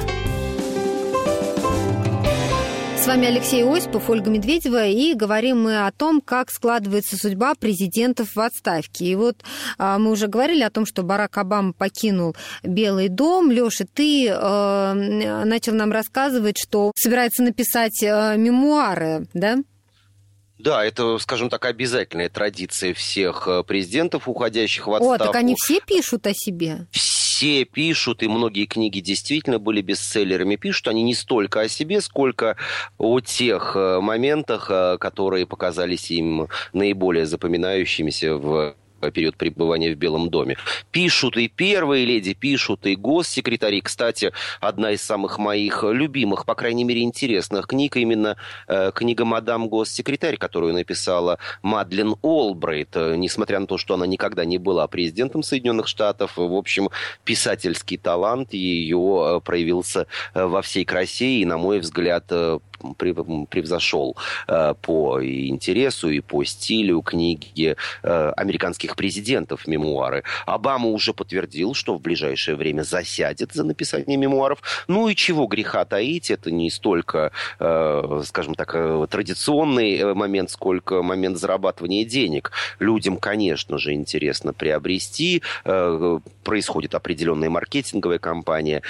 С 3.00 3.08
вами 3.08 3.28
Алексей 3.28 3.64
Осипов, 3.64 4.10
Ольга 4.10 4.30
Медведева, 4.30 4.86
и 4.86 5.14
говорим 5.14 5.64
мы 5.64 5.88
о 5.88 5.92
том, 5.94 6.20
как 6.20 6.52
складывается 6.52 7.16
судьба 7.16 7.56
президентов 7.56 8.36
в 8.36 8.40
отставке. 8.42 9.06
И 9.06 9.16
вот 9.16 9.38
а, 9.78 9.98
мы 9.98 10.12
уже 10.12 10.28
говорили 10.28 10.64
о 10.64 10.70
том, 10.70 10.86
что 10.86 11.02
Барак 11.02 11.38
Обама 11.38 11.72
покинул 11.72 12.36
Белый 12.62 13.08
дом. 13.08 13.52
Леша, 13.52 13.86
ты 13.94 14.30
а, 14.30 14.94
начал 14.94 15.76
нам 15.76 15.94
рассказывать, 15.94 16.58
что 16.58 16.92
собирается 16.94 17.42
написать 17.42 18.04
а, 18.04 18.36
мемуары, 18.36 19.28
да? 19.34 19.60
Да, 20.58 20.84
это, 20.84 21.18
скажем 21.20 21.50
так, 21.50 21.64
обязательная 21.64 22.28
традиция 22.28 22.94
всех 22.94 23.48
э, 23.48 23.64
президентов, 23.64 24.28
уходящих 24.28 24.88
в 24.88 24.94
отставку. 24.94 25.24
О, 25.24 25.26
так 25.28 25.36
они 25.38 25.56
все 25.58 25.80
пишут 25.80 26.28
о 26.28 26.34
себе. 26.34 26.86
Все 26.92 27.29
пишут, 27.66 28.24
и 28.24 28.28
многие 28.28 28.66
книги 28.66 29.00
действительно 29.00 29.60
были 29.60 29.82
бестселлерами. 29.82 30.56
Пишут 30.56 30.88
они 30.88 31.04
не 31.04 31.16
столько 31.16 31.62
о 31.62 31.68
себе, 31.68 32.02
сколько 32.02 32.56
о 32.98 33.20
тех 33.20 33.76
э, 33.76 34.00
моментах, 34.00 34.68
э, 34.70 34.98
которые 35.00 35.46
показались 35.46 36.12
им 36.12 36.48
наиболее 36.74 37.26
запоминающимися 37.26 38.36
в 38.36 38.76
период 39.12 39.36
пребывания 39.36 39.94
в 39.94 39.98
Белом 39.98 40.30
доме. 40.30 40.58
Пишут 40.92 41.38
и 41.38 41.48
первые 41.48 42.06
леди, 42.06 42.34
пишут 42.34 42.86
и 42.86 42.96
госсекретари. 42.96 43.82
Кстати, 43.82 44.32
одна 44.60 44.92
из 44.92 45.02
самых 45.02 45.40
моих 45.40 45.84
любимых, 45.84 46.46
по 46.46 46.56
крайней 46.56 46.84
мере, 46.84 47.02
интересных 47.02 47.68
книг, 47.68 47.98
именно 47.98 48.36
э, 48.68 48.92
книга 48.94 49.26
«Мадам 49.26 49.68
госсекретарь», 49.68 50.38
которую 50.38 50.74
написала 50.74 51.40
Мадлен 51.62 52.16
Олбрайт. 52.22 52.90
Э, 52.96 53.16
несмотря 53.16 53.60
на 53.60 53.68
то, 53.68 53.78
что 53.78 53.94
она 53.94 54.06
никогда 54.06 54.46
не 54.46 54.58
была 54.58 54.88
президентом 54.88 55.44
Соединенных 55.44 55.88
Штатов, 55.88 56.34
в 56.38 56.54
общем, 56.54 56.90
писательский 57.24 57.98
талант 57.98 58.54
ее 58.54 59.38
э, 59.38 59.40
проявился 59.44 60.08
э, 60.34 60.46
во 60.46 60.62
всей 60.62 60.86
красе 60.86 61.40
и, 61.42 61.46
на 61.46 61.58
мой 61.58 61.80
взгляд, 61.80 62.32
превзошел 62.98 64.16
по 64.82 65.20
интересу 65.22 66.10
и 66.10 66.22
по 66.22 66.44
стилю 66.44 67.02
книги 67.02 67.76
э, 68.04 68.32
американских 68.90 68.96
президентов 68.96 69.68
мемуары. 69.68 70.24
Обама 70.46 70.90
уже 70.90 71.14
подтвердил, 71.14 71.74
что 71.74 71.96
в 71.96 72.02
ближайшее 72.02 72.56
время 72.56 72.84
засядет 72.84 73.54
за 73.54 73.64
написание 73.64 74.18
мемуаров. 74.18 74.62
Ну 74.88 75.10
и 75.10 75.16
чего 75.16 75.48
греха 75.48 75.86
таить, 75.86 76.32
это 76.32 76.52
не 76.52 76.70
столько, 76.70 77.32
э, 77.60 78.22
скажем 78.26 78.56
так, 78.56 78.76
традиционный 79.10 80.14
момент, 80.14 80.50
сколько 80.50 81.02
момент 81.02 81.38
зарабатывания 81.38 82.06
денег. 82.06 82.52
Людям, 82.80 83.18
конечно 83.18 83.78
же, 83.78 83.94
интересно 83.94 84.54
приобрести. 84.54 85.42
Происходит 86.44 86.96
определенная 86.96 87.50
маркетинговая 87.50 88.20
кампания. 88.20 88.82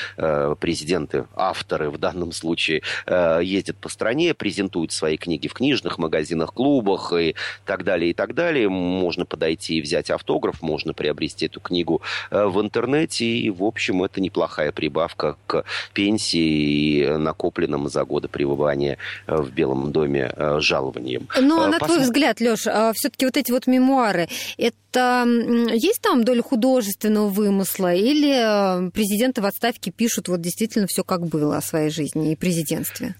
Президенты, 0.59 1.25
авторы 1.35 1.89
в 1.89 1.97
данном 1.97 2.31
случае 2.31 2.81
ездят 3.07 3.77
по 3.77 3.89
стране, 3.89 4.33
презентуют 4.33 4.91
свои 4.91 5.17
книги 5.17 5.47
в 5.47 5.53
книжных 5.53 5.97
магазинах, 5.97 6.53
клубах 6.53 7.13
и 7.13 7.35
так 7.65 7.83
далее, 7.83 8.11
и 8.11 8.13
так 8.13 8.33
далее. 8.33 8.69
Можно 8.69 9.25
подойти 9.25 9.77
и 9.77 9.81
взять 9.81 9.88
автограф, 9.93 10.61
можно 10.61 10.93
приобрести 10.93 11.45
эту 11.45 11.59
книгу 11.59 12.01
э, 12.31 12.45
в 12.45 12.59
интернете. 12.61 13.25
И, 13.25 13.49
в 13.49 13.63
общем, 13.63 14.03
это 14.03 14.21
неплохая 14.21 14.71
прибавка 14.71 15.37
к 15.47 15.63
пенсии 15.93 16.39
и 16.39 17.07
накопленным 17.17 17.89
за 17.89 18.03
годы 18.05 18.27
пребывания 18.27 18.97
э, 19.27 19.35
в 19.35 19.51
Белом 19.51 19.91
доме 19.91 20.31
э, 20.35 20.59
жалованием. 20.59 21.27
Но, 21.39 21.67
на 21.67 21.79
Пос... 21.79 21.89
твой 21.89 22.01
взгляд, 22.01 22.39
Леш, 22.39 22.67
а 22.67 22.91
все-таки 22.93 23.25
вот 23.25 23.37
эти 23.37 23.51
вот 23.51 23.67
мемуары, 23.67 24.27
это 24.57 25.25
есть 25.73 26.01
там 26.01 26.23
доля 26.23 26.41
художественного 26.41 27.27
вымысла 27.27 27.93
или 27.93 28.89
президенты 28.91 29.41
в 29.41 29.45
отставке 29.45 29.91
пишут 29.91 30.27
вот 30.27 30.41
действительно 30.41 30.87
все 30.87 31.03
как 31.03 31.27
было 31.27 31.57
о 31.57 31.61
своей 31.61 31.89
жизни 31.89 32.31
и 32.31 32.35
президентстве? 32.35 33.15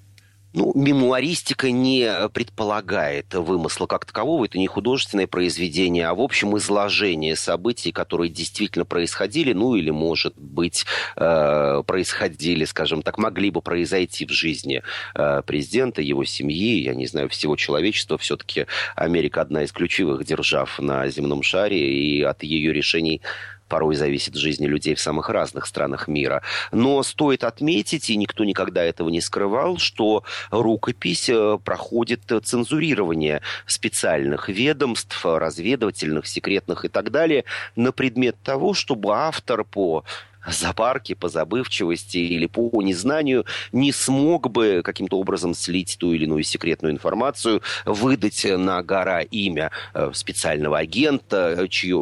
Ну, 0.52 0.72
мемуаристика 0.74 1.70
не 1.70 2.28
предполагает 2.34 3.36
вымысла 3.36 3.86
как 3.86 4.06
такового, 4.06 4.46
это 4.46 4.58
не 4.58 4.66
художественное 4.66 5.28
произведение, 5.28 6.08
а, 6.08 6.16
в 6.16 6.22
общем, 6.22 6.58
изложение 6.58 7.36
событий, 7.36 7.92
которые 7.92 8.32
действительно 8.32 8.84
происходили, 8.84 9.54
ну, 9.54 9.76
или, 9.76 9.92
может 9.92 10.36
быть, 10.38 10.86
э, 11.16 11.84
происходили, 11.86 12.66
скажем 12.66 13.04
так, 13.04 13.20
могли 13.20 13.52
бы 13.52 13.62
произойти 13.62 14.26
в 14.26 14.32
жизни 14.32 14.82
э, 15.14 15.44
президента, 15.46 16.02
его 16.02 16.24
семьи, 16.24 16.82
я 16.82 16.96
не 16.96 17.06
знаю, 17.06 17.30
всего 17.30 17.56
человечества. 17.56 18.18
Все-таки 18.18 18.66
Америка 18.96 19.42
одна 19.42 19.64
из 19.64 19.72
ключевых 19.72 20.26
держав 20.26 20.80
на 20.80 21.08
земном 21.10 21.44
шаре, 21.44 21.94
и 21.94 22.24
от 22.24 22.42
ее 22.42 22.74
решений 22.74 23.22
порой 23.70 23.96
зависит 23.96 24.36
жизни 24.36 24.68
людей 24.68 24.96
в 24.96 25.00
самых 25.00 25.30
разных 25.30 25.66
странах 25.66 26.10
мира. 26.10 26.42
Но 26.72 27.02
стоит 27.04 27.44
отметить, 27.46 28.10
и 28.10 28.18
никто 28.18 28.44
никогда 28.44 28.84
этого 28.84 29.08
не 29.10 29.22
скрывал, 29.22 29.78
что 29.78 30.24
рукопись 30.52 31.30
э, 31.30 31.58
проходит 31.64 32.22
цензурирование 32.44 33.42
специальных 33.66 34.50
ведомств, 34.50 35.26
разведывательных, 35.26 36.28
секретных 36.28 36.84
и 36.84 36.90
так 36.90 37.12
далее 37.12 37.46
на 37.76 37.92
предмет 37.92 38.36
того, 38.44 38.74
чтобы 38.74 39.16
автор 39.16 39.64
по 39.64 40.04
запарки, 40.48 41.14
по 41.14 41.30
забывчивости 41.30 42.18
или 42.18 42.46
по 42.46 42.82
незнанию 42.82 43.46
не 43.72 43.92
смог 43.92 44.50
бы 44.50 44.82
каким-то 44.84 45.20
образом 45.20 45.54
слить 45.54 45.98
ту 46.00 46.14
или 46.14 46.26
иную 46.26 46.44
секретную 46.44 46.94
информацию, 46.94 47.62
выдать 47.86 48.46
на 48.46 48.82
гора 48.84 49.22
имя 49.22 49.72
э, 49.94 50.12
специального 50.14 50.78
агента, 50.78 51.68
чьи, 51.70 51.94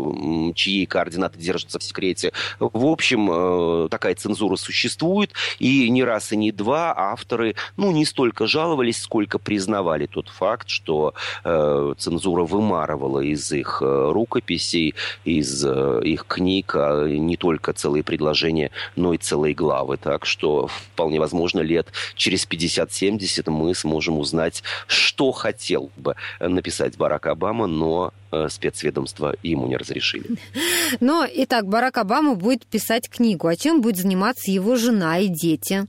чьи 0.53 0.85
координаты 0.85 1.39
держатся 1.39 1.79
в 1.79 1.83
секрете. 1.83 2.31
В 2.59 2.85
общем, 2.85 3.29
э, 3.31 3.89
такая 3.89 4.15
цензура 4.15 4.55
существует, 4.55 5.33
и 5.59 5.89
не 5.89 6.03
раз 6.03 6.31
и 6.31 6.37
не 6.37 6.51
два 6.51 6.93
авторы, 6.95 7.55
ну, 7.75 7.91
не 7.91 8.05
столько 8.05 8.47
жаловались, 8.47 9.01
сколько 9.01 9.39
признавали 9.39 10.05
тот 10.05 10.29
факт, 10.29 10.69
что 10.69 11.13
э, 11.43 11.93
цензура 11.97 12.43
вымарывала 12.43 13.21
из 13.21 13.51
их 13.51 13.81
э, 13.81 14.11
рукописей, 14.11 14.95
из 15.25 15.63
э, 15.65 16.01
их 16.03 16.25
книг 16.27 16.73
э, 16.75 17.09
не 17.09 17.37
только 17.37 17.73
целые 17.73 18.03
предложения, 18.03 18.26
предложения, 18.27 18.71
но 18.95 19.13
и 19.13 19.17
целые 19.17 19.53
главы. 19.53 19.97
Так 19.97 20.25
что 20.25 20.67
вполне 20.67 21.19
возможно 21.19 21.61
лет 21.61 21.87
через 22.15 22.45
50-70 22.47 23.49
мы 23.49 23.73
сможем 23.73 24.19
узнать, 24.19 24.63
что 24.87 25.31
хотел 25.31 25.89
бы 25.95 26.15
написать 26.39 26.97
Барак 26.97 27.27
Обама, 27.27 27.67
но 27.67 28.13
э, 28.31 28.47
спецведомства 28.49 29.35
ему 29.43 29.67
не 29.67 29.77
разрешили. 29.77 30.25
Но, 30.99 31.25
итак, 31.31 31.67
Барак 31.67 31.97
Обама 31.97 32.35
будет 32.35 32.65
писать 32.65 33.09
книгу. 33.09 33.47
А 33.47 33.55
чем 33.55 33.81
будет 33.81 33.97
заниматься 33.97 34.51
его 34.51 34.75
жена 34.75 35.19
и 35.19 35.27
дети? 35.27 35.87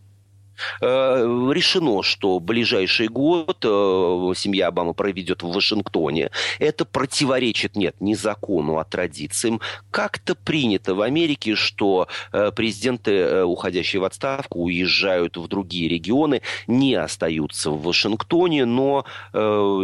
Э, 0.80 1.50
решено, 1.52 2.02
что 2.02 2.40
ближайший 2.40 3.08
год 3.08 3.58
э, 3.64 4.32
семья 4.36 4.68
Обама 4.68 4.92
проведет 4.92 5.42
в 5.42 5.52
Вашингтоне. 5.52 6.30
Это 6.58 6.84
противоречит, 6.84 7.76
нет, 7.76 7.96
не 8.00 8.14
закону, 8.14 8.78
а 8.78 8.84
традициям. 8.84 9.60
Как-то 9.90 10.34
принято 10.34 10.94
в 10.94 11.00
Америке, 11.00 11.54
что 11.54 12.08
э, 12.32 12.50
президенты, 12.52 13.44
уходящие 13.44 14.00
в 14.00 14.04
отставку, 14.04 14.64
уезжают 14.64 15.36
в 15.36 15.48
другие 15.48 15.88
регионы, 15.88 16.42
не 16.66 16.94
остаются 16.94 17.70
в 17.70 17.82
Вашингтоне, 17.82 18.64
но 18.64 19.04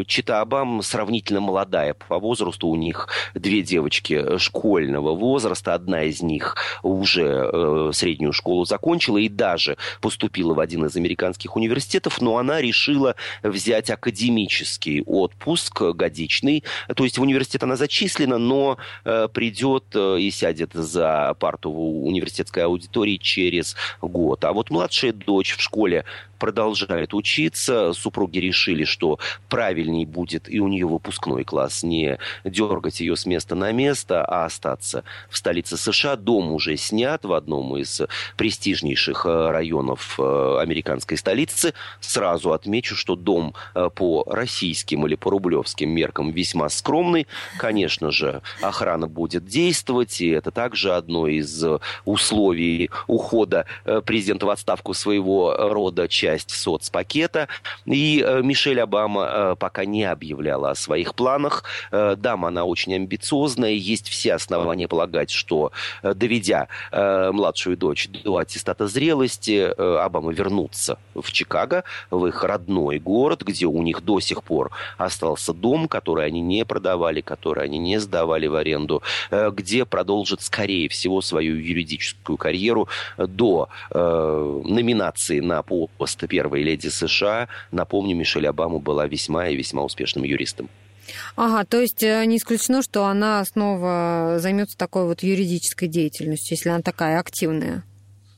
Чита 0.06 0.40
Обам 0.40 0.82
сравнительно 0.82 1.40
молодая 1.40 1.94
по 1.94 2.18
возрасту. 2.18 2.68
У 2.68 2.76
них 2.76 3.08
две 3.34 3.62
девочки 3.62 4.38
школьного 4.38 5.14
возраста. 5.14 5.74
Одна 5.74 6.04
из 6.04 6.22
них 6.22 6.56
уже 6.82 7.90
среднюю 7.92 8.32
школу 8.32 8.64
закончила 8.64 9.18
и 9.18 9.28
даже 9.28 9.76
поступила 10.00 10.54
в 10.54 10.60
один 10.64 10.84
из 10.86 10.96
американских 10.96 11.56
университетов, 11.56 12.20
но 12.20 12.38
она 12.38 12.60
решила 12.60 13.14
взять 13.42 13.90
академический 13.90 15.02
отпуск 15.02 15.80
годичный. 15.94 16.64
То 16.96 17.04
есть 17.04 17.18
в 17.18 17.22
университет 17.22 17.62
она 17.62 17.76
зачислена, 17.76 18.38
но 18.38 18.78
э, 19.04 19.28
придет 19.32 19.84
э, 19.94 20.18
и 20.20 20.30
сядет 20.30 20.72
за 20.72 21.36
парту 21.38 21.70
в 21.70 22.06
университетской 22.06 22.64
аудитории 22.64 23.16
через 23.16 23.76
год. 24.02 24.44
А 24.44 24.52
вот 24.52 24.70
младшая 24.70 25.12
дочь 25.12 25.56
в 25.56 25.60
школе 25.60 26.04
продолжает 26.44 27.14
учиться. 27.14 27.94
Супруги 27.94 28.38
решили, 28.38 28.84
что 28.84 29.18
правильней 29.48 30.04
будет 30.04 30.52
и 30.52 30.60
у 30.60 30.68
нее 30.68 30.86
выпускной 30.86 31.42
класс 31.42 31.82
не 31.82 32.18
дергать 32.44 33.00
ее 33.00 33.16
с 33.16 33.24
места 33.24 33.54
на 33.54 33.72
место, 33.72 34.22
а 34.22 34.44
остаться 34.44 35.04
в 35.30 35.38
столице 35.38 35.78
США. 35.78 36.16
Дом 36.16 36.52
уже 36.52 36.76
снят 36.76 37.24
в 37.24 37.32
одном 37.32 37.78
из 37.78 38.02
престижнейших 38.36 39.24
э, 39.24 39.50
районов 39.52 40.16
э, 40.20 40.58
американской 40.60 41.16
столицы. 41.16 41.72
Сразу 42.00 42.52
отмечу, 42.52 42.94
что 42.94 43.16
дом 43.16 43.54
э, 43.74 43.88
по 43.94 44.24
российским 44.26 45.06
или 45.06 45.14
по 45.14 45.30
рублевским 45.30 45.88
меркам 45.88 46.30
весьма 46.30 46.68
скромный. 46.68 47.26
Конечно 47.56 48.10
же, 48.10 48.42
охрана 48.60 49.08
будет 49.08 49.46
действовать, 49.46 50.20
и 50.20 50.28
это 50.28 50.50
также 50.50 50.92
одно 50.92 51.26
из 51.26 51.64
условий 52.04 52.90
ухода 53.06 53.64
президента 54.04 54.44
в 54.44 54.50
отставку 54.50 54.92
своего 54.92 55.56
рода 55.56 56.06
часть 56.06 56.33
часть 56.34 56.50
соцпакета. 56.50 57.48
И 57.86 58.24
э, 58.26 58.42
Мишель 58.42 58.80
Обама 58.80 59.28
э, 59.30 59.56
пока 59.56 59.84
не 59.84 60.04
объявляла 60.04 60.70
о 60.70 60.74
своих 60.74 61.14
планах. 61.14 61.64
Э, 61.92 62.16
дама, 62.16 62.48
она 62.48 62.64
очень 62.64 62.94
амбициозная. 62.94 63.72
Есть 63.72 64.08
все 64.08 64.34
основания 64.34 64.88
полагать, 64.88 65.30
что, 65.30 65.72
доведя 66.02 66.68
младшую 66.92 67.76
дочь 67.76 68.08
до 68.08 68.38
аттестата 68.38 68.86
зрелости, 68.86 69.72
Обама 69.78 70.32
вернутся 70.32 70.98
в 71.14 71.30
Чикаго, 71.32 71.84
в 72.10 72.26
их 72.26 72.42
родной 72.44 72.98
город, 72.98 73.42
где 73.42 73.66
у 73.66 73.82
них 73.82 74.04
до 74.04 74.20
сих 74.20 74.42
пор 74.42 74.70
остался 74.98 75.52
дом, 75.52 75.88
который 75.88 76.26
они 76.26 76.40
не 76.40 76.64
продавали, 76.64 77.20
который 77.20 77.64
они 77.64 77.78
не 77.78 78.00
сдавали 78.00 78.46
в 78.46 78.54
аренду, 78.54 79.02
где 79.30 79.84
продолжат, 79.84 80.42
скорее 80.42 80.88
всего, 80.88 81.20
свою 81.20 81.56
юридическую 81.56 82.36
карьеру 82.36 82.88
до 83.16 83.68
номинации 83.92 85.40
на 85.40 85.62
пост 85.62 86.23
первой 86.26 86.62
леди 86.62 86.88
США. 86.88 87.48
Напомню, 87.70 88.16
Мишель 88.16 88.46
Обама 88.46 88.78
была 88.78 89.06
весьма 89.06 89.48
и 89.48 89.56
весьма 89.56 89.82
успешным 89.82 90.24
юристом. 90.24 90.68
Ага, 91.36 91.64
то 91.64 91.80
есть 91.80 92.02
э, 92.02 92.24
не 92.24 92.38
исключено, 92.38 92.82
что 92.82 93.06
она 93.06 93.44
снова 93.44 94.36
займется 94.38 94.76
такой 94.76 95.04
вот 95.04 95.22
юридической 95.22 95.88
деятельностью, 95.88 96.56
если 96.56 96.70
она 96.70 96.82
такая 96.82 97.18
активная. 97.20 97.84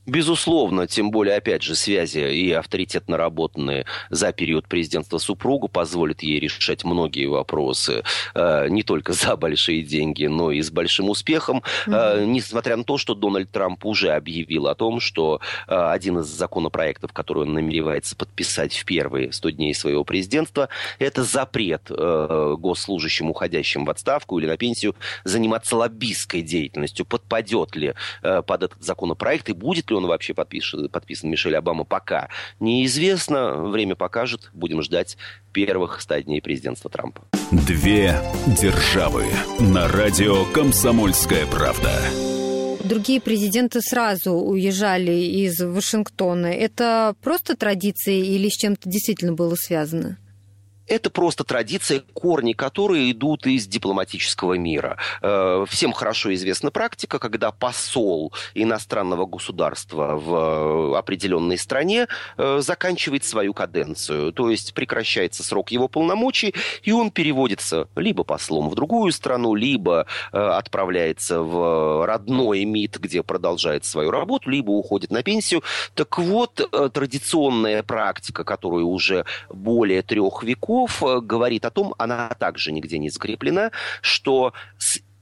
Безусловно, 0.07 0.87
тем 0.87 1.11
более, 1.11 1.37
опять 1.37 1.63
же, 1.63 1.75
связи 1.75 2.19
и 2.19 2.53
авторитет 2.53 3.09
наработанные 3.09 3.87
за 4.09 4.33
период 4.33 4.69
президентства 4.69 5.19
супругу 5.19 5.67
позволят 5.67 6.23
ей 6.23 6.39
решать 6.39 6.85
многие 6.85 7.27
вопросы, 7.27 8.05
э, 8.35 8.69
не 8.69 8.85
только 8.85 9.13
за 9.13 9.37
большие 9.37 9.83
деньги, 9.83 10.27
но 10.27 10.53
и 10.53 10.63
с 10.63 10.71
большим 10.71 11.11
успехом, 11.11 11.63
mm-hmm. 11.87 12.27
несмотря 12.27 12.77
на 12.77 12.85
то, 12.85 12.99
что 12.99 13.15
Дональд 13.15 13.51
Трамп 13.51 13.85
уже 13.85 14.13
объявил 14.13 14.69
о 14.69 14.77
том, 14.77 15.01
что 15.01 15.41
э, 15.67 15.75
один 15.75 16.21
из 16.21 16.27
законопроектов, 16.27 17.13
который 17.13 17.43
он 17.43 17.55
намеревается 17.55 18.15
подписать 18.15 18.77
в 18.77 18.85
первые 18.85 19.33
100 19.33 19.51
дней 19.51 19.75
своего 19.75 20.05
президентства, 20.05 20.69
это 21.01 21.25
запрет 21.25 21.91
госслужащим, 21.91 23.31
уходящим 23.31 23.85
в 23.85 23.91
отставку 23.91 24.39
или 24.39 24.47
на 24.47 24.57
пенсию, 24.57 24.95
заниматься 25.25 25.77
лоббистской 25.77 26.43
деятельностью. 26.43 27.05
Подпадет 27.05 27.75
ли 27.75 27.95
под 28.23 28.63
этот 28.63 28.83
законопроект 28.83 29.49
и 29.49 29.53
будет 29.53 29.91
ли 29.91 29.96
он 29.97 30.07
вообще 30.07 30.35
подписан, 30.35 30.89
подписан 30.89 31.31
Мишель 31.31 31.57
Обама, 31.57 31.85
пока 31.85 32.29
неизвестно. 32.61 33.55
Время 33.69 33.95
покажет. 33.95 34.51
Будем 34.53 34.83
ждать 34.83 35.17
первых 35.53 36.01
ста 36.01 36.21
дней 36.21 36.41
президентства 36.41 36.91
Трампа. 36.91 37.23
Две 37.51 38.21
державы 38.61 39.25
на 39.59 39.89
радио 39.89 40.45
«Комсомольская 40.53 41.47
правда». 41.47 41.93
Другие 42.85 43.21
президенты 43.21 43.81
сразу 43.81 44.33
уезжали 44.33 45.11
из 45.11 45.61
Вашингтона. 45.61 46.47
Это 46.47 47.17
просто 47.21 47.57
традиция 47.57 48.15
или 48.15 48.49
с 48.49 48.57
чем-то 48.57 48.89
действительно 48.89 49.33
было 49.33 49.57
связано? 49.57 50.19
Это 50.87 51.11
просто 51.11 51.43
традиция, 51.43 52.03
корни 52.13 52.53
которой 52.53 53.11
идут 53.11 53.47
из 53.47 53.67
дипломатического 53.67 54.55
мира. 54.55 54.97
Э, 55.21 55.65
всем 55.69 55.93
хорошо 55.93 56.33
известна 56.35 56.71
практика, 56.71 57.19
когда 57.19 57.51
посол 57.51 58.33
иностранного 58.55 59.27
государства 59.27 60.17
в 60.17 60.97
определенной 60.97 61.59
стране 61.59 62.07
э, 62.37 62.61
заканчивает 62.61 63.25
свою 63.25 63.53
каденцию, 63.53 64.33
то 64.33 64.49
есть 64.49 64.75
прекращается 64.75 65.43
срок 65.43 65.73
его 65.73 65.89
полномочий, 65.89 66.55
и 66.83 66.93
он 66.93 67.11
переводится 67.11 67.89
либо 67.97 68.23
послом 68.23 68.69
в 68.71 68.75
другую 68.77 69.11
страну, 69.11 69.55
либо 69.55 70.07
э, 70.33 70.39
отправляется 70.39 71.41
в 71.41 72.07
родной 72.07 72.65
МИД, 72.65 72.99
где 72.99 73.23
продолжает 73.25 73.85
свою 73.85 74.13
работу, 74.13 74.51
либо 74.51 74.71
уходит 74.71 75.11
на 75.11 75.25
пенсию. 75.25 75.63
Так 75.95 76.19
вот, 76.19 76.55
традиционная 76.93 77.83
практика, 77.83 78.45
которую 78.45 78.87
уже 78.87 79.25
более 79.49 80.03
трех 80.03 80.45
веков 80.45 80.76
Песков 80.77 81.03
э, 81.03 81.21
говорит 81.21 81.65
о 81.65 81.71
том, 81.71 81.95
она 81.99 82.29
также 82.39 82.73
нигде 82.73 82.99
не 82.99 83.09
закреплена, 83.09 83.71
что 84.03 84.53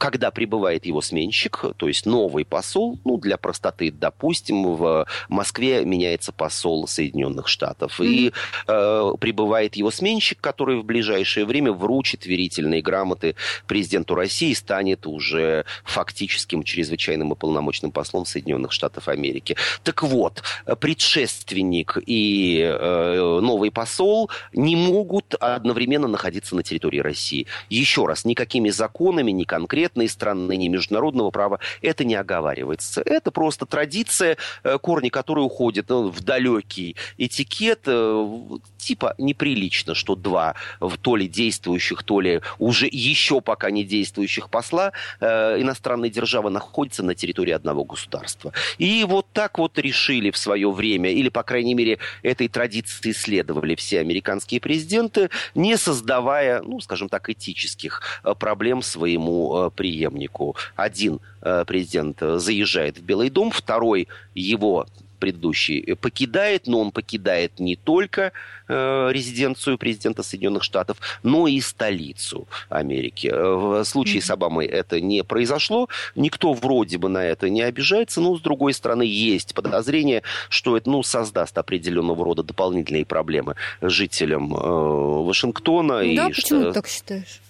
когда 0.05 0.31
прибывает 0.31 0.85
его 0.85 1.01
сменщик, 1.01 1.65
то 1.79 1.89
есть 1.89 2.05
новый 2.05 2.45
посол, 2.45 2.99
ну, 3.07 3.17
для 3.17 3.39
простоты, 3.39 3.91
допустим, 3.91 4.77
в 4.77 5.07
Москве 5.31 5.83
меняется 5.87 6.31
посол 6.31 6.87
Соединенных 6.87 7.49
Штатов, 7.49 7.99
mm-hmm. 7.99 8.07
и 8.07 8.33
э, 8.67 9.13
прибывает 9.19 9.77
его 9.77 9.91
сменщик, 9.91 10.43
который 10.43 10.79
в 10.79 10.85
ближайшее 10.85 11.47
время 11.47 11.73
вручит 11.73 12.27
верительные 12.27 12.83
грамоты 12.83 13.35
президенту 13.67 14.15
России 14.15 14.51
и 14.51 14.55
станет 14.55 15.07
уже 15.07 15.65
фактическим 15.85 16.65
чрезвычайным 16.65 17.33
и 17.33 17.35
полномочным 17.35 17.91
послом 17.91 18.27
Соединенных 18.27 18.73
Штатов 18.73 19.09
Америки. 19.09 19.57
Так 19.85 20.03
вот, 20.03 20.43
предшественник 20.81 21.97
и 22.05 22.61
э, 22.61 23.41
новый 23.41 23.71
посол 23.71 24.29
не 24.53 24.77
могут 24.77 25.35
одновременно 25.41 26.09
находиться 26.09 26.55
на 26.55 26.63
территории 26.63 26.99
России. 26.99 27.47
Еще 27.71 28.05
раз, 28.05 28.27
никакими 28.27 28.69
законами, 28.69 29.31
ни 29.31 29.45
конкретно 29.45 29.94
конкретной 29.95 30.09
страны, 30.09 30.57
ни 30.57 30.69
международного 30.69 31.31
права 31.31 31.59
это 31.83 32.05
не 32.05 32.15
оговаривается. 32.15 33.03
Это 33.07 33.31
просто 33.31 33.67
традиция, 33.67 34.37
э, 34.65 34.79
корни 34.79 35.09
которой 35.09 35.45
уходят 35.45 35.89
ну, 35.89 36.11
в 36.11 36.21
далекий 36.21 36.97
этикет. 37.19 37.83
Э, 37.87 38.41
типа 38.79 39.15
неприлично, 39.19 39.95
что 39.95 40.15
два 40.15 40.55
то 41.03 41.17
ли 41.17 41.29
действующих, 41.29 42.03
то 42.03 42.21
ли 42.21 42.41
уже 42.59 42.89
еще 42.93 43.41
пока 43.41 43.71
не 43.71 43.85
действующих 43.85 44.49
посла 44.49 44.93
э, 45.21 45.61
иностранной 45.61 46.11
державы 46.11 46.51
находятся 46.51 47.03
на 47.03 47.15
территории 47.15 47.55
одного 47.55 47.85
государства. 47.85 48.53
И 48.79 49.05
вот 49.09 49.27
так 49.33 49.59
вот 49.59 49.79
решили 49.79 50.31
в 50.31 50.37
свое 50.37 50.71
время, 50.71 51.11
или, 51.11 51.31
по 51.31 51.43
крайней 51.43 51.75
мере, 51.75 51.99
этой 52.23 52.49
традиции 52.49 53.13
следовали 53.13 53.75
все 53.75 54.01
американские 54.01 54.61
президенты, 54.61 55.31
не 55.55 55.77
создавая, 55.77 56.63
ну, 56.63 56.81
скажем 56.81 57.09
так, 57.09 57.31
этических 57.31 58.23
проблем 58.39 58.83
своему 58.83 59.71
преемнику. 59.75 60.57
Один 60.77 61.21
э, 61.43 61.65
президент 61.67 62.19
заезжает 62.21 62.99
в 62.99 63.03
Белый 63.03 63.31
дом, 63.31 63.51
второй 63.51 64.09
его 64.35 64.87
предыдущий 65.25 65.97
покидает, 65.97 66.67
но 66.67 66.81
он 66.81 66.91
покидает 66.91 67.59
не 67.59 67.77
только 67.77 68.33
э, 68.69 69.09
резиденцию 69.11 69.79
президента 69.79 70.23
Соединенных 70.23 70.63
Штатов, 70.63 70.99
но 71.23 71.49
и 71.49 71.61
столицу 71.63 72.47
Америки. 72.69 73.29
В 73.33 73.85
случае 73.85 74.21
с 74.21 74.31
Обамой 74.31 74.67
это 74.67 75.01
не 75.01 75.25
произошло, 75.25 75.89
никто 76.15 76.53
вроде 76.53 76.99
бы 76.99 77.09
на 77.09 77.25
это 77.25 77.49
не 77.49 77.63
обижается, 77.63 78.21
но 78.21 78.37
с 78.37 78.41
другой 78.43 78.75
стороны 78.75 79.05
есть 79.05 79.55
подозрение, 79.55 80.23
что 80.51 80.77
это 80.77 80.91
ну, 80.91 81.03
создаст 81.03 81.57
определенного 81.57 82.23
рода 82.23 82.43
дополнительные 82.43 83.07
проблемы 83.07 83.55
жителям 83.81 84.55
э, 84.55 84.59
Вашингтона. 84.59 85.99
Да, 85.99 86.05
и 86.05 86.17
почему 86.35 86.61
что... 86.61 86.69
ты 86.69 86.73
так 86.73 86.89
считаешь? 86.89 87.41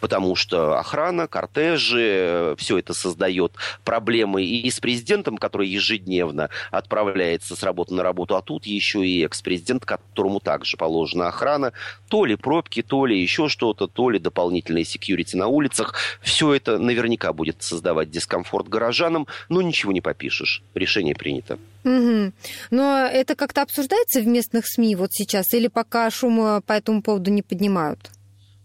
Потому 0.00 0.36
что 0.36 0.78
охрана, 0.78 1.26
кортежи, 1.26 2.54
все 2.58 2.78
это 2.78 2.94
создает 2.94 3.52
проблемы 3.84 4.44
и 4.44 4.70
с 4.70 4.80
президентом, 4.80 5.38
который 5.38 5.68
ежедневно 5.68 6.50
отправляется 6.70 7.56
с 7.56 7.62
работы 7.62 7.94
на 7.94 8.02
работу, 8.02 8.36
а 8.36 8.42
тут 8.42 8.66
еще 8.66 9.06
и 9.06 9.24
экс-президент, 9.24 9.84
которому 9.84 10.40
также 10.40 10.76
положена 10.76 11.28
охрана, 11.28 11.72
то 12.08 12.24
ли 12.24 12.36
пробки, 12.36 12.82
то 12.82 13.06
ли 13.06 13.20
еще 13.20 13.48
что-то, 13.48 13.86
то 13.86 14.10
ли 14.10 14.18
дополнительные 14.18 14.84
секьюрити 14.84 15.36
на 15.36 15.46
улицах. 15.46 15.94
Все 16.20 16.54
это 16.54 16.78
наверняка 16.78 17.32
будет 17.32 17.62
создавать 17.62 18.10
дискомфорт 18.10 18.68
горожанам, 18.68 19.26
но 19.48 19.62
ничего 19.62 19.92
не 19.92 20.00
попишешь. 20.00 20.62
Решение 20.74 21.14
принято. 21.14 21.58
Угу. 21.84 22.32
Но 22.70 23.08
это 23.10 23.34
как-то 23.34 23.62
обсуждается 23.62 24.20
в 24.20 24.26
местных 24.26 24.66
СМИ 24.66 24.96
вот 24.96 25.12
сейчас, 25.12 25.52
или 25.54 25.68
пока 25.68 26.10
шума 26.10 26.60
по 26.66 26.72
этому 26.72 27.02
поводу 27.02 27.30
не 27.30 27.42
поднимают? 27.42 28.10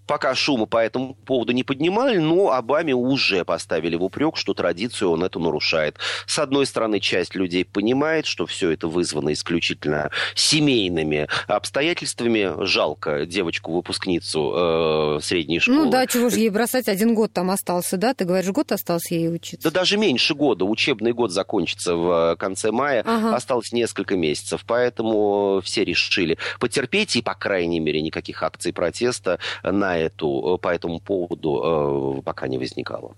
Пока 0.08 0.36
шума 0.36 0.66
по 0.66 0.78
этому 0.78 1.16
поводу 1.26 1.52
не 1.52 1.64
поднимали, 1.64 2.18
но 2.18 2.52
Обаме 2.52 2.94
уже 2.94 3.44
поставили 3.44 3.96
в 3.96 4.04
упрек, 4.04 4.38
что 4.38 4.54
традицию 4.54 5.12
он 5.12 5.24
эту 5.24 5.40
нарушает. 5.40 5.98
С 6.28 6.38
одной 6.40 6.66
стороны, 6.66 7.00
часть 7.00 7.36
людей 7.36 7.66
понимает, 7.66 8.26
что 8.26 8.46
все 8.46 8.70
это 8.72 8.88
вызвано 8.88 9.34
исключительно 9.34 10.12
семейными 10.36 11.28
обстоятельствами. 11.48 12.66
Жалко 12.66 13.26
девочку-выпускницу 13.26 15.18
э, 15.18 15.20
средней 15.22 15.60
школы. 15.60 15.86
Ну 15.86 15.90
да, 15.90 16.06
чего 16.06 16.30
же 16.30 16.40
ей 16.40 16.50
бросать, 16.50 16.88
один 16.88 17.16
год 17.16 17.34
там 17.34 17.50
остался, 17.50 17.98
да? 17.98 18.14
Ты 18.14 18.26
говоришь, 18.26 18.52
год 18.52 18.72
остался 18.72 19.16
ей 19.16 19.34
учиться? 19.34 19.70
Да 19.70 19.80
даже 19.80 19.98
меньше 19.98 20.36
года. 20.36 20.66
Учебный 20.66 21.14
год 21.14 21.32
закончится 21.32 21.96
в 21.96 22.36
конце 22.38 22.72
мая. 22.72 23.04
Ага. 23.06 23.36
Осталось 23.36 23.72
несколько 23.72 24.16
месяцев. 24.16 24.64
Поэтому 24.68 25.62
все 25.64 25.84
решили 25.84 26.38
потерпеть 26.60 27.16
и, 27.16 27.22
по 27.22 27.34
крайней 27.34 27.80
мере, 27.80 28.02
никаких 28.02 28.44
акций 28.44 28.74
протеста 28.74 29.40
на 29.64 29.95
эту, 29.98 30.60
по 30.62 30.70
этому 30.70 31.00
поводу 31.00 32.20
э, 32.20 32.22
пока 32.22 32.48
не 32.48 32.58
возникало. 32.58 33.16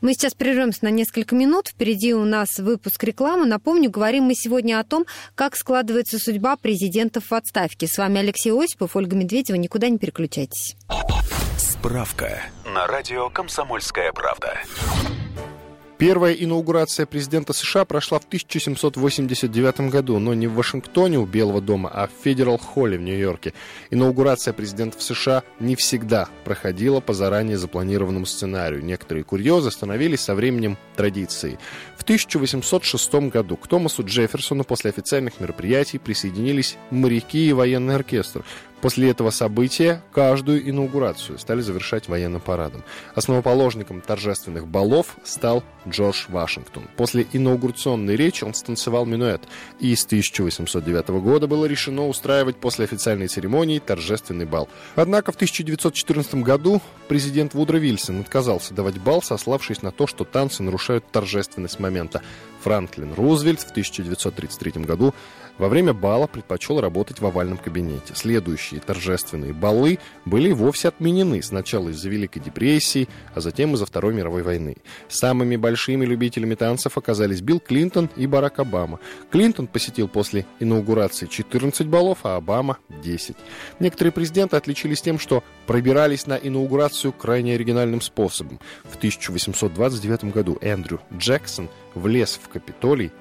Мы 0.00 0.12
сейчас 0.14 0.34
прервемся 0.34 0.84
на 0.84 0.90
несколько 0.90 1.34
минут. 1.34 1.68
Впереди 1.68 2.14
у 2.14 2.24
нас 2.24 2.58
выпуск 2.58 3.02
рекламы. 3.04 3.46
Напомню, 3.46 3.90
говорим 3.90 4.24
мы 4.24 4.34
сегодня 4.34 4.80
о 4.80 4.84
том, 4.84 5.04
как 5.34 5.56
складывается 5.56 6.18
судьба 6.18 6.56
президентов 6.56 7.30
в 7.30 7.34
отставке. 7.34 7.86
С 7.86 7.98
вами 7.98 8.20
Алексей 8.20 8.52
Осипов, 8.52 8.96
Ольга 8.96 9.16
Медведева. 9.16 9.56
Никуда 9.56 9.88
не 9.88 9.98
переключайтесь. 9.98 10.76
Справка 11.56 12.40
на 12.64 12.86
радио 12.86 13.28
«Комсомольская 13.28 14.12
правда». 14.12 14.58
Первая 16.02 16.32
инаугурация 16.32 17.06
президента 17.06 17.52
США 17.52 17.84
прошла 17.84 18.18
в 18.18 18.24
1789 18.24 19.88
году, 19.88 20.18
но 20.18 20.34
не 20.34 20.48
в 20.48 20.54
Вашингтоне 20.54 21.20
у 21.20 21.26
Белого 21.26 21.60
дома, 21.60 21.90
а 21.94 22.08
в 22.08 22.24
Федерал-холле 22.24 22.98
в 22.98 23.02
Нью-Йорке. 23.02 23.54
Инаугурация 23.90 24.52
президентов 24.52 25.00
США 25.00 25.44
не 25.60 25.76
всегда 25.76 26.28
проходила 26.42 26.98
по 26.98 27.14
заранее 27.14 27.56
запланированному 27.56 28.26
сценарию. 28.26 28.84
Некоторые 28.84 29.22
курьезы 29.22 29.70
становились 29.70 30.22
со 30.22 30.34
временем 30.34 30.76
традицией. 30.96 31.60
В 31.96 32.02
1806 32.02 33.14
году 33.30 33.56
к 33.56 33.68
Томасу 33.68 34.02
Джефферсону 34.02 34.64
после 34.64 34.90
официальных 34.90 35.38
мероприятий 35.38 35.98
присоединились 35.98 36.78
моряки 36.90 37.48
и 37.48 37.52
военный 37.52 37.94
оркестр. 37.94 38.42
После 38.82 39.10
этого 39.10 39.30
события 39.30 40.02
каждую 40.12 40.68
инаугурацию 40.68 41.38
стали 41.38 41.60
завершать 41.60 42.08
военным 42.08 42.40
парадом. 42.40 42.82
Основоположником 43.14 44.00
торжественных 44.00 44.66
балов 44.66 45.16
стал 45.22 45.62
Джордж 45.88 46.24
Вашингтон. 46.28 46.88
После 46.96 47.24
инаугурационной 47.32 48.16
речи 48.16 48.42
он 48.42 48.54
станцевал 48.54 49.06
минуэт, 49.06 49.42
и 49.78 49.94
с 49.94 50.04
1809 50.04 51.08
года 51.22 51.46
было 51.46 51.64
решено 51.66 52.08
устраивать 52.08 52.56
после 52.56 52.84
официальной 52.84 53.28
церемонии 53.28 53.78
торжественный 53.78 54.46
бал. 54.46 54.68
Однако 54.96 55.30
в 55.30 55.36
1914 55.36 56.34
году 56.42 56.82
президент 57.06 57.54
Вудро 57.54 57.76
Вильсон 57.78 58.20
отказался 58.20 58.74
давать 58.74 58.98
бал, 58.98 59.22
сославшись 59.22 59.82
на 59.82 59.92
то, 59.92 60.08
что 60.08 60.24
танцы 60.24 60.64
нарушают 60.64 61.04
торжественность 61.12 61.78
момента. 61.78 62.20
Франклин 62.62 63.14
Рузвельт 63.14 63.60
в 63.60 63.70
1933 63.70 64.82
году 64.82 65.14
во 65.58 65.68
время 65.68 65.92
бала 65.92 66.26
предпочел 66.26 66.80
работать 66.80 67.20
в 67.20 67.26
овальном 67.26 67.58
кабинете. 67.58 68.14
Следующие 68.72 68.86
торжественные 68.86 69.52
балы 69.52 69.98
были 70.24 70.50
вовсе 70.52 70.88
отменены 70.88 71.42
сначала 71.42 71.90
из-за 71.90 72.08
Великой 72.08 72.40
депрессии, 72.40 73.06
а 73.34 73.40
затем 73.40 73.74
из-за 73.74 73.84
Второй 73.84 74.14
мировой 74.14 74.42
войны. 74.42 74.76
Самыми 75.08 75.56
большими 75.56 76.06
любителями 76.06 76.54
танцев 76.54 76.96
оказались 76.96 77.42
Билл 77.42 77.60
Клинтон 77.60 78.08
и 78.16 78.26
Барак 78.26 78.60
Обама. 78.60 78.98
Клинтон 79.30 79.66
посетил 79.66 80.08
после 80.08 80.46
инаугурации 80.58 81.26
14 81.26 81.86
баллов, 81.86 82.20
а 82.22 82.36
Обама— 82.36 82.78
10. 83.02 83.36
Некоторые 83.78 84.12
президенты 84.12 84.56
отличились 84.56 85.02
тем, 85.02 85.18
что 85.18 85.44
пробирались 85.66 86.26
на 86.26 86.36
инаугурацию 86.36 87.12
крайне 87.12 87.54
оригинальным 87.54 88.00
способом. 88.00 88.58
В 88.84 88.96
1829 88.96 90.32
году 90.32 90.56
Эндрю 90.62 91.00
Джексон 91.14 91.68
влез 91.94 92.40
в 92.42 92.48
Капитолий 92.48 93.12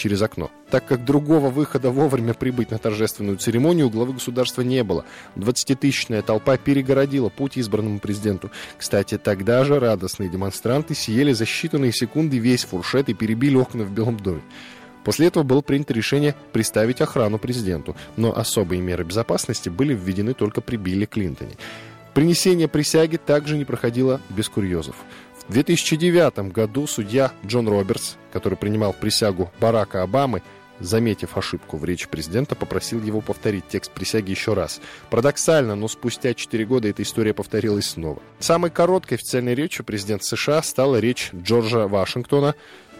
через 0.00 0.22
окно. 0.22 0.50
Так 0.70 0.86
как 0.86 1.04
другого 1.04 1.50
выхода 1.50 1.90
вовремя 1.90 2.34
прибыть 2.34 2.70
на 2.70 2.78
торжественную 2.78 3.36
церемонию 3.36 3.86
у 3.86 3.90
главы 3.90 4.14
государства 4.14 4.62
не 4.62 4.82
было. 4.82 5.04
Двадцатитысячная 5.36 6.22
толпа 6.22 6.56
перегородила 6.56 7.28
путь 7.28 7.58
избранному 7.58 8.00
президенту. 8.00 8.50
Кстати, 8.78 9.18
тогда 9.18 9.64
же 9.64 9.78
радостные 9.78 10.30
демонстранты 10.30 10.94
съели 10.94 11.32
за 11.32 11.44
считанные 11.44 11.92
секунды 11.92 12.38
весь 12.38 12.64
фуршет 12.64 13.08
и 13.10 13.14
перебили 13.14 13.56
окна 13.56 13.84
в 13.84 13.92
Белом 13.92 14.16
доме. 14.16 14.42
После 15.04 15.26
этого 15.26 15.44
было 15.44 15.60
принято 15.60 15.92
решение 15.94 16.34
приставить 16.52 17.00
охрану 17.00 17.38
президенту, 17.38 17.96
но 18.16 18.36
особые 18.36 18.80
меры 18.80 19.04
безопасности 19.04 19.68
были 19.68 19.94
введены 19.94 20.34
только 20.34 20.60
при 20.60 20.76
Билли 20.76 21.06
Клинтоне. 21.06 21.56
Принесение 22.14 22.68
присяги 22.68 23.16
также 23.16 23.56
не 23.56 23.64
проходило 23.64 24.20
без 24.30 24.48
курьезов. 24.48 24.96
В 25.50 25.52
2009 25.52 26.52
году 26.52 26.86
судья 26.86 27.32
Джон 27.44 27.66
Робертс, 27.66 28.14
который 28.32 28.56
принимал 28.56 28.92
присягу 28.92 29.50
Барака 29.58 30.04
Обамы, 30.04 30.42
заметив 30.78 31.36
ошибку 31.36 31.76
в 31.76 31.84
речи 31.84 32.06
президента, 32.06 32.54
попросил 32.54 33.02
его 33.02 33.20
повторить 33.20 33.66
текст 33.66 33.90
присяги 33.90 34.30
еще 34.30 34.54
раз. 34.54 34.80
Парадоксально, 35.10 35.74
но 35.74 35.88
спустя 35.88 36.34
4 36.34 36.64
года 36.66 36.86
эта 36.86 37.02
история 37.02 37.34
повторилась 37.34 37.88
снова. 37.88 38.22
Самой 38.38 38.70
короткой 38.70 39.16
официальной 39.16 39.56
речью 39.56 39.84
президента 39.84 40.24
США 40.24 40.62
стала 40.62 41.00
речь 41.00 41.30
Джорджа 41.34 41.88
Вашингтона, 41.88 42.54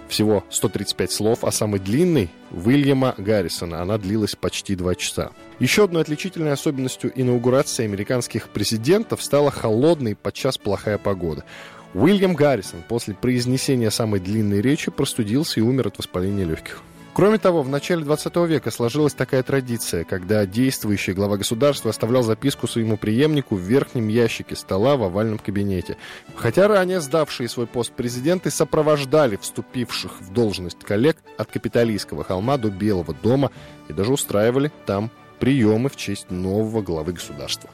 всего 0.08 0.44
135 0.50 1.12
слов, 1.12 1.44
а 1.44 1.52
самой 1.52 1.78
длинной— 1.78 2.30
Уильяма 2.50 3.14
Гаррисона. 3.16 3.80
Она 3.80 3.96
длилась 3.96 4.34
почти 4.34 4.74
два 4.74 4.96
часа. 4.96 5.30
Еще 5.60 5.84
одной 5.84 6.02
отличительной 6.02 6.50
особенностью 6.50 7.12
инаугурации 7.14 7.84
американских 7.84 8.48
президентов 8.48 9.22
стала 9.22 9.52
холодная 9.52 10.12
и 10.12 10.16
подчас 10.16 10.58
плохая 10.58 10.98
погода. 10.98 11.44
Уильям 11.92 12.34
Гаррисон 12.34 12.82
после 12.86 13.14
произнесения 13.14 13.90
самой 13.90 14.20
длинной 14.20 14.60
речи 14.60 14.90
простудился 14.90 15.58
и 15.58 15.62
умер 15.62 15.88
от 15.88 15.98
воспаления 15.98 16.44
легких. 16.44 16.82
Кроме 17.12 17.38
того, 17.38 17.62
в 17.62 17.68
начале 17.68 18.04
20 18.04 18.36
века 18.48 18.70
сложилась 18.70 19.14
такая 19.14 19.42
традиция, 19.42 20.04
когда 20.04 20.46
действующий 20.46 21.12
глава 21.12 21.36
государства 21.36 21.90
оставлял 21.90 22.22
записку 22.22 22.68
своему 22.68 22.96
преемнику 22.96 23.56
в 23.56 23.60
верхнем 23.60 24.06
ящике 24.06 24.54
стола 24.54 24.96
в 24.96 25.02
овальном 25.02 25.38
кабинете. 25.38 25.96
Хотя 26.36 26.68
ранее 26.68 27.00
сдавшие 27.00 27.48
свой 27.48 27.66
пост 27.66 27.92
президенты 27.92 28.50
сопровождали 28.50 29.36
вступивших 29.36 30.20
в 30.20 30.32
должность 30.32 30.78
коллег 30.84 31.16
от 31.36 31.50
Капитолийского 31.50 32.22
холма 32.22 32.56
до 32.56 32.70
Белого 32.70 33.12
дома 33.20 33.50
и 33.88 33.92
даже 33.92 34.12
устраивали 34.12 34.70
там 34.86 35.10
приемы 35.40 35.88
в 35.88 35.96
честь 35.96 36.30
нового 36.30 36.80
главы 36.80 37.14
государства. 37.14 37.68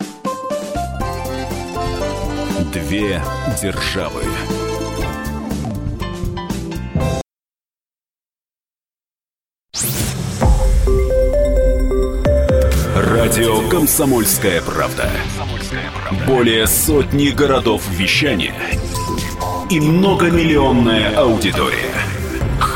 Две 2.77 3.23
державы. 3.63 4.23
Радио 12.95 13.67
Комсомольская 13.71 14.61
правда". 14.61 15.09
Более 16.27 16.67
сотни 16.67 17.31
городов 17.31 17.83
вещания 17.89 18.53
и 19.71 19.81
многомиллионная 19.81 21.17
аудитория. 21.17 22.16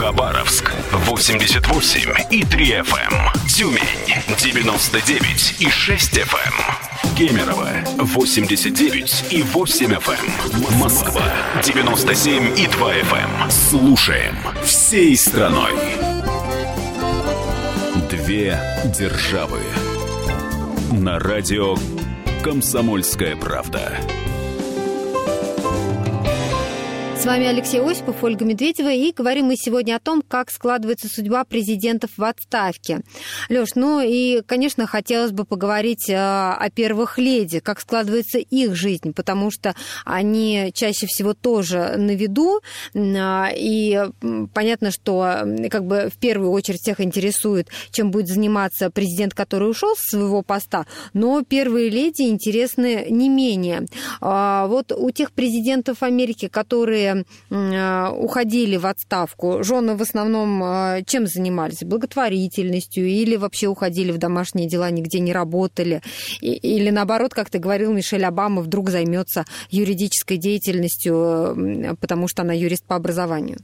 Хабаровск 0.01 0.73
88 0.93 2.11
и 2.31 2.43
3 2.43 2.67
FM. 2.81 3.47
Тюмень 3.47 3.83
99 4.39 5.57
и 5.61 5.69
6 5.69 6.17
FM. 6.17 7.19
Кемерово 7.19 7.69
89 7.99 9.25
и 9.31 9.43
8 9.43 9.93
FM. 9.93 10.73
Эм. 10.73 10.79
Москва 10.79 11.23
97 11.63 12.59
и 12.59 12.67
2 12.67 12.95
FM. 12.95 13.43
Эм. 13.43 13.51
Слушаем 13.51 14.37
всей 14.65 15.15
страной. 15.19 15.75
Две 18.09 18.59
державы. 18.99 19.61
На 20.93 21.19
радио 21.19 21.77
Комсомольская 22.43 23.37
правда. 23.37 24.01
С 27.21 27.27
вами 27.27 27.45
Алексей 27.45 27.83
Осипов, 27.83 28.25
Ольга 28.25 28.47
Медведева, 28.47 28.91
и 28.91 29.13
говорим 29.13 29.45
мы 29.45 29.57
сегодня 29.57 29.97
о 29.97 30.01
том, 30.01 30.23
как 30.27 30.51
складывается 30.51 31.07
судьба 31.07 31.45
президентов 31.45 32.13
в 32.17 32.25
отставке. 32.25 33.03
Леш, 33.51 33.75
ну 33.75 34.01
и, 34.01 34.41
конечно, 34.47 34.87
хотелось 34.87 35.31
бы 35.31 35.45
поговорить 35.45 36.09
э, 36.09 36.15
о 36.15 36.71
первых 36.75 37.19
леди, 37.19 37.61
как 37.61 37.81
складывается 37.81 38.39
их 38.39 38.75
жизнь, 38.75 39.13
потому 39.13 39.51
что 39.51 39.75
они 40.07 40.71
чаще 40.73 41.07
всего 41.07 41.35
тоже 41.35 41.97
на 41.99 42.13
виду, 42.13 42.63
и 42.95 44.03
понятно, 44.55 44.91
что 44.91 45.45
как 45.71 45.85
бы 45.85 46.11
в 46.11 46.19
первую 46.19 46.53
очередь 46.53 46.81
всех 46.81 47.03
интересует, 47.03 47.69
чем 47.91 48.11
будет 48.11 48.29
заниматься 48.29 48.89
президент, 48.89 49.35
который 49.35 49.69
ушел 49.69 49.95
с 49.95 50.09
своего 50.09 50.41
поста, 50.41 50.87
но 51.13 51.43
первые 51.43 51.91
леди 51.91 52.23
интересны 52.23 53.09
не 53.11 53.29
менее. 53.29 53.85
А 54.23 54.67
вот 54.69 54.91
у 54.91 55.11
тех 55.11 55.33
президентов 55.33 56.03
Америки, 56.03 56.49
которые 56.49 57.10
Э, 57.51 58.09
уходили 58.09 58.77
в 58.77 58.87
отставку, 58.87 59.63
жены 59.63 59.97
в 59.97 60.03
основном 60.03 60.63
э, 60.63 61.03
чем 61.07 61.27
занимались? 61.27 61.83
Благотворительностью 61.83 63.07
или 63.07 63.37
вообще 63.37 63.69
уходили 63.69 64.13
в 64.13 64.19
домашние 64.19 64.69
дела, 64.69 64.91
нигде 64.91 65.21
не 65.21 65.33
работали? 65.33 66.03
Или 66.41 66.91
наоборот, 66.91 67.35
как 67.35 67.51
ты 67.51 67.59
говорил, 67.59 67.93
Мишель 67.93 68.25
Обама 68.25 68.63
вдруг 68.63 68.91
займется 68.91 69.45
юридической 69.71 70.37
деятельностью, 70.37 71.97
потому 72.01 72.29
что 72.29 72.43
она 72.43 72.53
юрист 72.53 72.85
по 72.87 72.97
образованию? 72.97 73.59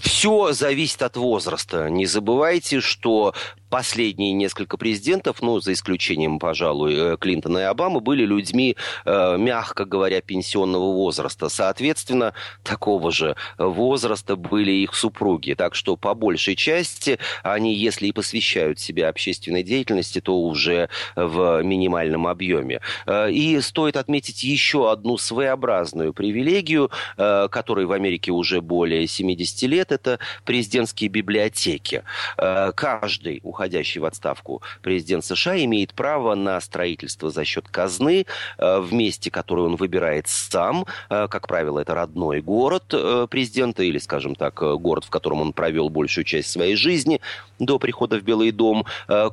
Все 0.00 0.52
зависит 0.52 1.02
от 1.02 1.16
возраста. 1.16 1.88
Не 1.88 2.06
забывайте, 2.06 2.80
что 2.80 3.34
последние 3.72 4.32
несколько 4.32 4.76
президентов, 4.76 5.40
ну, 5.40 5.58
за 5.58 5.72
исключением, 5.72 6.38
пожалуй, 6.38 6.94
э, 6.94 7.16
Клинтона 7.18 7.56
и 7.56 7.62
Обамы, 7.62 8.02
были 8.02 8.26
людьми, 8.26 8.76
э, 9.06 9.36
мягко 9.38 9.86
говоря, 9.86 10.20
пенсионного 10.20 10.92
возраста. 10.92 11.48
Соответственно, 11.48 12.34
такого 12.64 13.10
же 13.10 13.34
возраста 13.56 14.36
были 14.36 14.72
их 14.72 14.94
супруги. 14.94 15.54
Так 15.54 15.74
что, 15.74 15.96
по 15.96 16.12
большей 16.12 16.54
части, 16.54 17.18
они, 17.42 17.74
если 17.74 18.08
и 18.08 18.12
посвящают 18.12 18.78
себя 18.78 19.08
общественной 19.08 19.62
деятельности, 19.62 20.20
то 20.20 20.38
уже 20.38 20.90
в 21.16 21.62
минимальном 21.62 22.26
объеме. 22.26 22.80
Э, 23.06 23.30
и 23.30 23.58
стоит 23.62 23.96
отметить 23.96 24.42
еще 24.44 24.92
одну 24.92 25.16
своеобразную 25.16 26.12
привилегию, 26.12 26.90
которой 27.16 27.86
в 27.86 27.92
Америке 27.92 28.32
уже 28.32 28.60
более 28.60 29.06
70 29.06 29.62
лет, 29.62 29.92
это 29.92 30.18
президентские 30.44 31.08
библиотеки. 31.08 32.02
Каждый 32.36 33.40
уходящий 33.42 33.61
уходящий 33.62 34.00
в 34.00 34.04
отставку 34.04 34.60
президент 34.82 35.24
США 35.24 35.62
имеет 35.64 35.94
право 35.94 36.34
на 36.34 36.60
строительство 36.60 37.30
за 37.30 37.44
счет 37.44 37.68
казны 37.68 38.26
э, 38.58 38.78
в 38.80 38.92
месте, 38.92 39.30
которое 39.30 39.62
он 39.62 39.76
выбирает 39.76 40.26
сам. 40.26 40.84
Э, 41.08 41.28
как 41.28 41.46
правило, 41.46 41.78
это 41.78 41.94
родной 41.94 42.40
город 42.40 42.92
э, 42.92 43.28
президента 43.30 43.84
или, 43.84 43.98
скажем 43.98 44.34
так, 44.34 44.54
город, 44.54 45.04
в 45.04 45.10
котором 45.10 45.42
он 45.42 45.52
провел 45.52 45.90
большую 45.90 46.24
часть 46.24 46.50
своей 46.50 46.74
жизни 46.74 47.20
до 47.58 47.78
прихода 47.78 48.18
в 48.18 48.22
Белый 48.22 48.50
дом, 48.50 48.84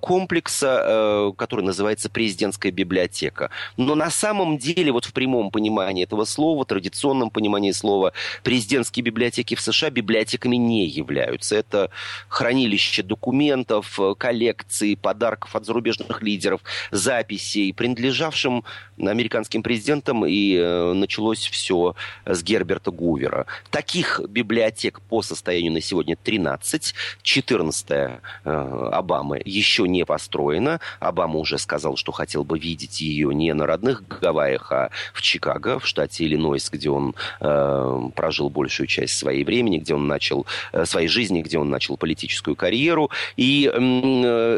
комплекса, 0.02 1.34
который 1.36 1.66
называется 1.66 2.10
президентская 2.10 2.72
библиотека. 2.72 3.50
Но 3.78 3.96
на 3.96 4.12
самом 4.12 4.60
деле, 4.60 4.92
вот 4.92 5.06
в 5.06 5.14
прямом 5.14 5.50
понимании 5.50 6.04
этого 6.04 6.26
слова, 6.26 6.64
традиционном 6.64 7.32
понимании 7.32 7.72
слова, 7.72 8.14
президентские 8.44 9.04
библиотеки 9.04 9.56
в 9.56 9.62
США 9.62 9.90
библиотеками 9.90 10.58
не 10.58 10.86
являются. 10.86 11.56
Это 11.56 11.90
хранилище 12.28 13.02
документов, 13.02 14.00
коллекции 14.20 14.94
подарков 14.94 15.56
от 15.56 15.66
зарубежных 15.66 16.22
лидеров, 16.22 16.62
записей, 16.92 17.74
принадлежавшим 17.74 18.64
американским 19.00 19.64
президентам, 19.64 20.26
и 20.26 20.56
э, 20.56 20.94
началось 20.94 21.48
все 21.48 21.96
с 22.26 22.44
Герберта 22.44 22.92
Гувера. 22.92 23.48
Таких 23.72 24.20
библиотек 24.30 25.02
по 25.02 25.22
состоянию 25.22 25.72
на 25.72 25.82
сегодня 25.82 26.16
13. 26.16 26.94
14 27.24 27.90
э, 27.90 28.20
Обамы 28.92 29.42
еще 29.46 29.88
не 29.88 30.06
построена. 30.06 30.80
Обама 31.00 31.40
уже 31.40 31.58
сказал, 31.58 31.96
что 31.96 32.12
хотел 32.12 32.44
бы 32.44 32.60
видеть 32.60 33.02
ее 33.02 33.34
не 33.34 33.54
на 33.54 33.66
родных 33.66 34.04
Гавайях, 34.08 34.72
а 34.72 34.90
в 35.14 35.22
Чикаго, 35.22 35.80
в 35.80 35.88
штате 35.88 36.26
Иллинойс, 36.26 36.70
где 36.70 36.90
он 36.90 37.16
э, 37.40 38.02
прожил 38.16 38.50
большую 38.50 38.88
часть 38.88 39.18
своей 39.18 39.46
времени, 39.46 39.78
где 39.78 39.96
он 39.96 40.08
начал 40.08 40.46
э, 40.74 40.86
своей 40.86 41.08
жизни, 41.08 41.42
где 41.42 41.58
он 41.58 41.70
начал 41.70 41.96
политическую 41.96 42.56
карьеру. 42.56 43.10
И 43.38 43.72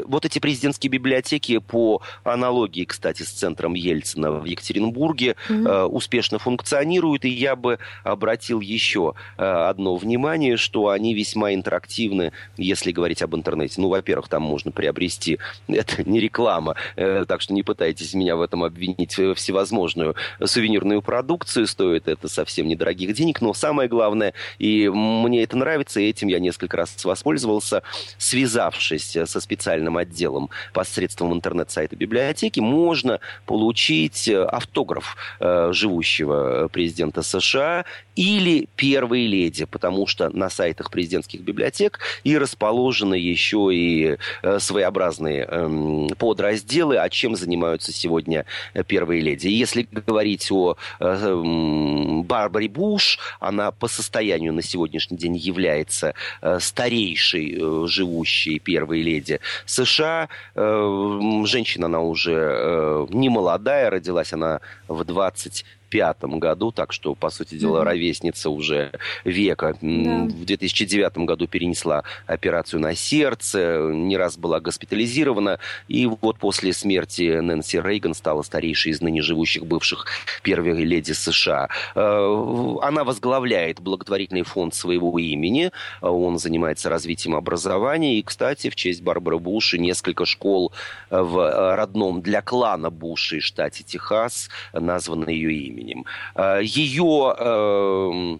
вот 0.05 0.25
эти 0.25 0.39
президентские 0.39 0.89
библиотеки 0.89 1.57
по 1.59 2.01
аналогии, 2.23 2.85
кстати, 2.85 3.23
с 3.23 3.29
центром 3.29 3.73
Ельцина 3.73 4.31
в 4.31 4.45
Екатеринбурге 4.45 5.35
mm-hmm. 5.49 5.67
э, 5.67 5.83
успешно 5.85 6.39
функционируют, 6.39 7.25
и 7.25 7.29
я 7.29 7.55
бы 7.55 7.79
обратил 8.03 8.59
еще 8.59 9.13
э, 9.37 9.43
одно 9.43 9.95
внимание, 9.95 10.57
что 10.57 10.89
они 10.89 11.13
весьма 11.13 11.53
интерактивны, 11.53 12.31
если 12.57 12.91
говорить 12.91 13.21
об 13.21 13.35
интернете. 13.35 13.81
Ну, 13.81 13.89
во-первых, 13.89 14.27
там 14.29 14.43
можно 14.43 14.71
приобрести, 14.71 15.39
это 15.67 16.07
не 16.09 16.19
реклама, 16.19 16.75
э, 16.95 17.25
так 17.27 17.41
что 17.41 17.53
не 17.53 17.63
пытайтесь 17.63 18.13
меня 18.13 18.35
в 18.35 18.41
этом 18.41 18.63
обвинить, 18.63 19.17
э, 19.19 19.33
всевозможную 19.33 20.15
сувенирную 20.43 21.01
продукцию, 21.01 21.67
стоит 21.67 22.07
это 22.07 22.27
совсем 22.27 22.67
недорогих 22.67 23.13
денег, 23.13 23.41
но 23.41 23.53
самое 23.53 23.89
главное, 23.89 24.33
и 24.59 24.89
мне 24.89 25.43
это 25.43 25.57
нравится, 25.57 25.99
и 25.99 26.09
этим 26.09 26.27
я 26.27 26.39
несколько 26.39 26.77
раз 26.77 27.03
воспользовался, 27.03 27.83
связавшись 28.17 29.17
со 29.31 29.39
специальным 29.39 29.97
отделом 29.97 30.49
посредством 30.73 31.33
интернет-сайта 31.33 31.95
библиотеки, 31.95 32.59
можно 32.59 33.19
получить 33.45 34.27
э, 34.27 34.43
автограф 34.43 35.15
э, 35.39 35.69
живущего 35.73 36.67
президента 36.67 37.21
США 37.23 37.85
или 38.15 38.67
первой 38.75 39.25
леди, 39.25 39.65
потому 39.65 40.05
что 40.05 40.29
на 40.29 40.49
сайтах 40.49 40.91
президентских 40.91 41.41
библиотек 41.41 41.99
и 42.23 42.37
расположены 42.37 43.15
еще 43.15 43.69
и 43.71 44.17
э, 44.41 44.59
своеобразные 44.59 45.47
э, 45.49 46.07
подразделы, 46.17 46.97
о 46.97 47.09
чем 47.09 47.35
занимаются 47.35 47.91
сегодня 47.91 48.45
первые 48.87 49.21
леди. 49.21 49.47
Если 49.47 49.87
говорить 49.89 50.51
о 50.51 50.75
э, 50.99 52.23
Барбаре 52.25 52.67
Буш, 52.67 53.19
она 53.39 53.71
по 53.71 53.87
состоянию 53.87 54.53
на 54.53 54.61
сегодняшний 54.61 55.17
день 55.17 55.37
является 55.37 56.13
старейшей 56.59 57.87
живущей 57.87 58.59
первой 58.59 59.01
леди 59.01 59.20
США. 59.65 60.29
Э, 60.55 61.41
женщина 61.45 61.85
она 61.85 62.01
уже 62.01 62.33
э, 62.33 63.07
не 63.09 63.29
молодая, 63.29 63.89
родилась 63.89 64.33
она 64.33 64.61
в 64.87 65.03
20 65.03 65.65
2005 65.91 66.23
году, 66.39 66.71
так 66.71 66.93
что, 66.93 67.15
по 67.15 67.29
сути 67.29 67.55
дела, 67.55 67.79
mm-hmm. 67.79 67.83
ровесница 67.83 68.49
уже 68.49 68.91
века. 69.25 69.75
Да. 69.81 70.23
В 70.25 70.45
2009 70.45 71.17
году 71.19 71.47
перенесла 71.47 72.03
операцию 72.25 72.79
на 72.79 72.95
сердце, 72.95 73.89
не 73.91 74.17
раз 74.17 74.37
была 74.37 74.59
госпитализирована, 74.59 75.59
и 75.87 76.05
вот 76.05 76.37
после 76.37 76.73
смерти 76.73 77.39
Нэнси 77.39 77.81
Рейган 77.81 78.13
стала 78.13 78.41
старейшей 78.41 78.91
из 78.91 79.01
ныне 79.01 79.21
живущих 79.21 79.65
бывших 79.65 80.05
первой 80.43 80.83
леди 80.83 81.11
США. 81.11 81.69
Э, 81.95 82.75
она 82.81 83.03
возглавляет 83.03 83.79
благотворительный 83.79 84.43
фонд 84.43 84.73
своего 84.73 85.17
имени, 85.19 85.71
он 86.01 86.39
занимается 86.39 86.89
развитием 86.89 87.35
образования, 87.35 88.19
и, 88.19 88.23
кстати, 88.23 88.69
в 88.69 88.75
честь 88.75 89.01
Барбары 89.01 89.39
Буш 89.39 89.73
несколько 89.73 90.25
школ 90.25 90.71
в 91.09 91.75
родном 91.75 92.21
для 92.21 92.41
клана 92.41 92.89
Буши 92.89 93.41
штате 93.41 93.83
Техас 93.83 94.49
названы 94.73 95.29
ее 95.29 95.53
именем 95.53 95.80
именем. 95.81 96.05
Э, 96.35 96.61
Ее 96.63 98.39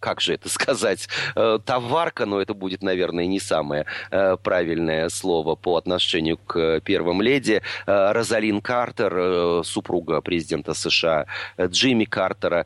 как 0.00 0.20
же 0.20 0.34
это 0.34 0.48
сказать, 0.48 1.08
э, 1.36 1.58
товарка, 1.64 2.26
но 2.26 2.40
это 2.40 2.54
будет, 2.54 2.82
наверное, 2.82 3.26
не 3.26 3.38
самое 3.38 3.86
э, 4.10 4.36
правильное 4.42 5.08
слово 5.10 5.54
по 5.54 5.76
отношению 5.76 6.38
к 6.38 6.80
первым 6.80 7.22
леди. 7.22 7.62
Э, 7.86 8.12
Розалин 8.12 8.60
Картер, 8.60 9.64
супруга 9.64 10.20
президента 10.20 10.74
США 10.74 11.26
Джимми 11.60 12.04
Картера, 12.04 12.64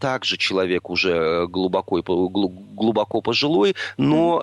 также 0.00 0.36
человек 0.36 0.90
уже 0.90 1.46
глубоко, 1.46 2.02
глубоко 2.02 3.20
пожилой, 3.20 3.76
но 3.96 4.40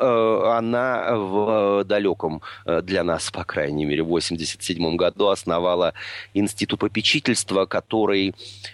она 0.48 1.16
в 1.16 1.84
далеком 1.84 2.42
для 2.66 3.04
нас, 3.04 3.30
по 3.32 3.44
крайней 3.44 3.86
мере, 3.86 4.04
в 4.04 4.08
87 4.08 4.96
году 4.96 5.28
основала 5.28 5.94
институт 6.34 6.80
попечительства, 6.80 7.66
который 7.66 8.34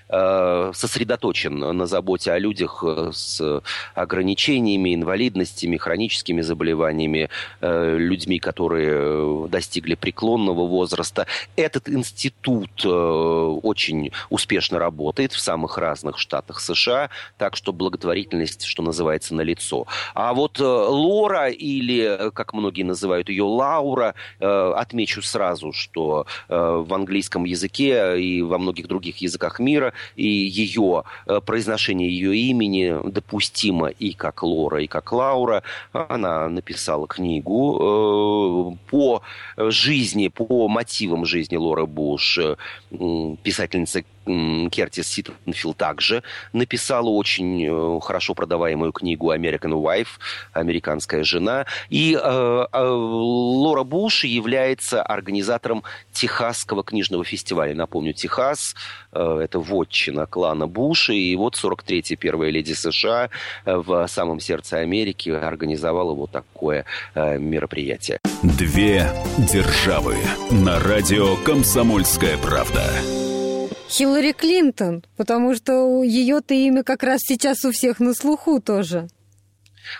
сосредоточен 0.09 1.57
на 1.57 1.85
заботе 1.87 2.31
о 2.31 2.39
людях 2.39 2.83
с 3.11 3.41
с 3.47 3.61
ограничениями, 3.95 4.95
инвалидностями, 4.95 5.77
хроническими 5.77 6.41
заболеваниями, 6.41 7.29
людьми, 7.61 8.39
которые 8.39 9.47
достигли 9.47 9.95
преклонного 9.95 10.67
возраста. 10.67 11.25
Этот 11.55 11.89
институт 11.89 12.85
очень 12.85 14.11
успешно 14.29 14.79
работает 14.79 15.33
в 15.33 15.39
самых 15.39 15.77
разных 15.77 16.17
штатах 16.17 16.59
США, 16.59 17.09
так 17.37 17.55
что 17.55 17.73
благотворительность, 17.73 18.63
что 18.63 18.83
называется, 18.83 19.35
на 19.35 19.41
лицо. 19.41 19.85
А 20.13 20.33
вот 20.33 20.59
Лора 20.59 21.49
или, 21.49 22.31
как 22.33 22.53
многие 22.53 22.83
называют 22.83 23.29
ее, 23.29 23.43
Лаура, 23.43 24.13
отмечу 24.39 25.21
сразу, 25.21 25.73
что 25.73 26.25
в 26.47 26.93
английском 26.93 27.45
языке 27.45 28.19
и 28.21 28.41
во 28.41 28.57
многих 28.57 28.87
других 28.87 29.17
языках 29.17 29.59
мира, 29.59 29.93
и 30.15 30.27
ее 30.27 31.03
э, 31.25 31.39
произношение 31.45 32.09
ее 32.09 32.35
имени 32.35 32.95
допустимо 33.09 33.36
и 33.89 34.13
как 34.13 34.43
Лора, 34.43 34.81
и 34.83 34.88
как 34.88 35.11
Лаура. 35.11 35.63
Она 35.93 36.49
написала 36.49 37.07
книгу 37.07 38.75
э, 38.77 38.89
по 38.89 39.21
жизни, 39.57 40.27
по 40.27 40.67
мотивам 40.67 41.25
жизни 41.25 41.55
Лоры 41.55 41.85
Буш, 41.85 42.38
э, 42.39 42.55
писательница 43.43 44.03
Кертис 44.69 45.07
Ситенфилд 45.07 45.78
также 45.78 46.23
написала 46.53 47.09
очень 47.09 47.65
э, 47.65 47.99
хорошо 48.01 48.34
продаваемую 48.34 48.91
книгу 48.91 49.34
«American 49.34 49.73
Wife», 49.73 50.19
«Американская 50.53 51.23
жена». 51.23 51.65
И 51.89 52.17
э, 52.21 52.65
э, 52.71 52.84
Лора 52.84 53.84
Буш 53.84 54.23
является 54.23 55.01
организатором 55.01 55.84
Техасского 56.11 56.84
книжного 56.84 57.23
фестиваля. 57.23 57.75
Напомню, 57.75 58.13
Техас 58.13 58.75
э,– 59.11 59.39
это 59.43 59.59
вотчина 59.59 60.25
клана 60.25 60.67
Буша. 60.67 61.13
И 61.13 61.36
вот 61.36 61.55
43-я 61.55 62.17
первая 62.17 62.49
леди 62.49 62.73
США 62.73 63.30
э, 63.65 63.75
в 63.75 64.07
самом 64.07 64.39
сердце 64.39 64.78
Америки 64.80 65.30
организовала 65.30 66.13
вот 66.13 66.32
такое 66.32 66.86
э, 67.15 67.38
мероприятие. 67.38 68.19
Две 68.43 69.09
державы 69.38 70.15
на 70.51 70.80
радио 70.80 71.36
«Комсомольская 71.38 72.38
правда». 72.38 73.26
Хиллари 73.89 74.33
Клинтон, 74.33 75.03
потому 75.15 75.55
что 75.55 76.03
ее-то 76.03 76.53
имя 76.53 76.83
как 76.83 77.03
раз 77.03 77.21
сейчас 77.21 77.63
у 77.65 77.71
всех 77.71 77.99
на 77.99 78.13
слуху 78.13 78.61
тоже 78.61 79.07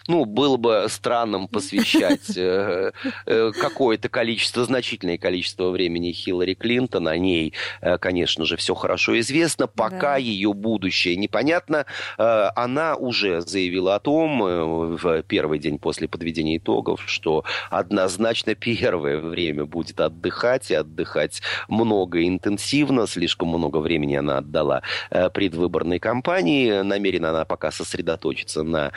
ну, 0.08 0.26
было 0.26 0.58
бы 0.58 0.86
странным 0.90 1.48
посвящать 1.48 2.38
э, 2.38 2.92
э, 3.26 3.52
какое-то 3.60 4.10
количество, 4.10 4.64
значительное 4.64 5.18
количество 5.18 5.70
времени 5.70 6.12
Хиллари 6.12 6.54
Клинтон. 6.54 7.08
О 7.08 7.18
ней, 7.18 7.54
э, 7.82 7.98
конечно 7.98 8.46
же, 8.46 8.58
все 8.58 8.76
хорошо 8.76 9.20
известно. 9.20 9.68
Пока 9.68 10.14
да. 10.14 10.18
ее 10.18 10.54
будущее 10.54 11.16
непонятно. 11.16 11.86
Она 12.18 12.96
уже 12.96 13.42
заявила 13.42 13.96
о 13.96 14.00
том 14.00 14.96
в 14.98 15.24
первый 15.24 15.60
день 15.60 15.80
после 15.80 16.08
подведения 16.08 16.58
итогов, 16.58 17.04
что 17.06 17.44
однозначно 17.70 18.56
первое 18.56 19.18
время 19.18 19.66
будет 19.66 20.00
отдыхать, 20.00 20.72
и 20.72 20.74
отдыхать 20.74 21.42
много 21.68 22.20
и 22.20 22.28
интенсивно. 22.28 23.08
Слишком 23.08 23.50
много 23.50 23.78
времени 23.78 24.16
она 24.16 24.40
отдала 24.40 24.82
предвыборной 25.10 26.00
кампании. 26.00 26.82
Намерена 26.82 27.30
она 27.30 27.46
пока 27.46 27.72
сосредоточиться 27.72 28.64
на 28.64 28.92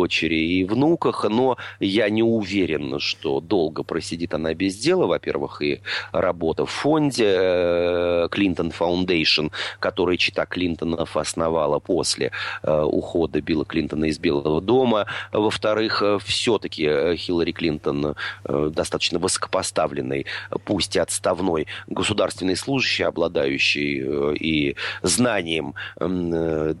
дочери 0.00 0.36
и 0.36 0.64
внуках, 0.64 1.26
но 1.28 1.58
я 1.78 2.08
не 2.08 2.22
уверен, 2.22 2.98
что 3.00 3.40
долго 3.40 3.82
просидит 3.82 4.32
она 4.32 4.54
без 4.54 4.78
дела. 4.78 5.06
Во-первых, 5.06 5.60
и 5.60 5.80
работа 6.12 6.64
в 6.64 6.70
фонде 6.70 8.28
Clinton 8.30 8.70
Foundation, 8.70 9.48
который 9.78 10.16
чита 10.16 10.46
Клинтонов 10.46 11.16
основала 11.16 11.80
после 11.80 12.30
э, 12.62 12.82
ухода 12.82 13.42
Билла 13.42 13.66
Клинтона 13.66 14.06
из 14.06 14.18
Белого 14.18 14.62
дома. 14.62 15.06
Во-вторых, 15.32 16.02
э, 16.02 16.18
все-таки 16.24 16.84
э, 16.86 17.16
Хиллари 17.16 17.52
Клинтон 17.52 18.14
достаточно 18.44 19.18
высокопоставленный, 19.18 20.24
пусть 20.64 20.96
и 20.96 20.98
отставной 20.98 21.66
государственный 21.88 22.56
служащий, 22.56 23.04
обладающий 23.04 24.34
и 24.34 24.76
знанием 25.02 25.74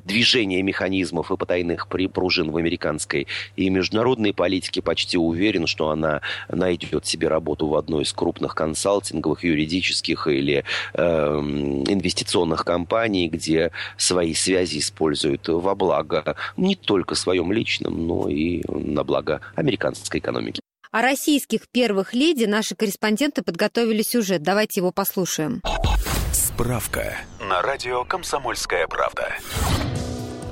движения 0.04 0.62
механизмов 0.62 1.30
и 1.30 1.36
потайных 1.36 1.88
пружин 1.88 2.50
в 2.50 2.56
американской 2.56 3.09
американской 3.10 3.26
и 3.56 3.70
международной 3.70 4.32
политики 4.32 4.80
почти 4.80 5.18
уверен, 5.18 5.66
что 5.66 5.90
она 5.90 6.20
найдет 6.48 7.06
себе 7.06 7.28
работу 7.28 7.66
в 7.66 7.76
одной 7.76 8.02
из 8.02 8.12
крупных 8.12 8.54
консалтинговых, 8.54 9.44
юридических 9.44 10.26
или 10.26 10.64
э, 10.94 11.02
инвестиционных 11.02 12.64
компаний, 12.64 13.28
где 13.28 13.70
свои 13.96 14.34
связи 14.34 14.78
используют 14.78 15.48
во 15.48 15.74
благо 15.74 16.36
не 16.56 16.76
только 16.76 17.14
своем 17.14 17.52
личном, 17.52 18.06
но 18.06 18.28
и 18.28 18.62
на 18.68 19.04
благо 19.04 19.40
американской 19.56 20.20
экономики. 20.20 20.60
О 20.92 21.02
российских 21.02 21.68
первых 21.70 22.14
леди 22.14 22.46
наши 22.46 22.74
корреспонденты 22.74 23.42
подготовили 23.42 24.02
сюжет. 24.02 24.42
Давайте 24.42 24.80
его 24.80 24.90
послушаем. 24.90 25.62
Справка 26.32 27.16
на 27.48 27.62
радио 27.62 28.04
«Комсомольская 28.04 28.88
правда». 28.88 29.28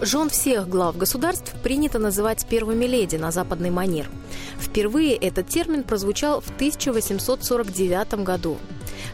Жен 0.00 0.30
всех 0.30 0.68
глав 0.68 0.96
государств 0.96 1.54
принято 1.62 1.98
называть 1.98 2.46
первыми 2.46 2.84
леди 2.84 3.16
на 3.16 3.32
западный 3.32 3.70
манер. 3.70 4.08
Впервые 4.60 5.16
этот 5.16 5.48
термин 5.48 5.82
прозвучал 5.82 6.40
в 6.40 6.50
1849 6.50 8.22
году. 8.22 8.58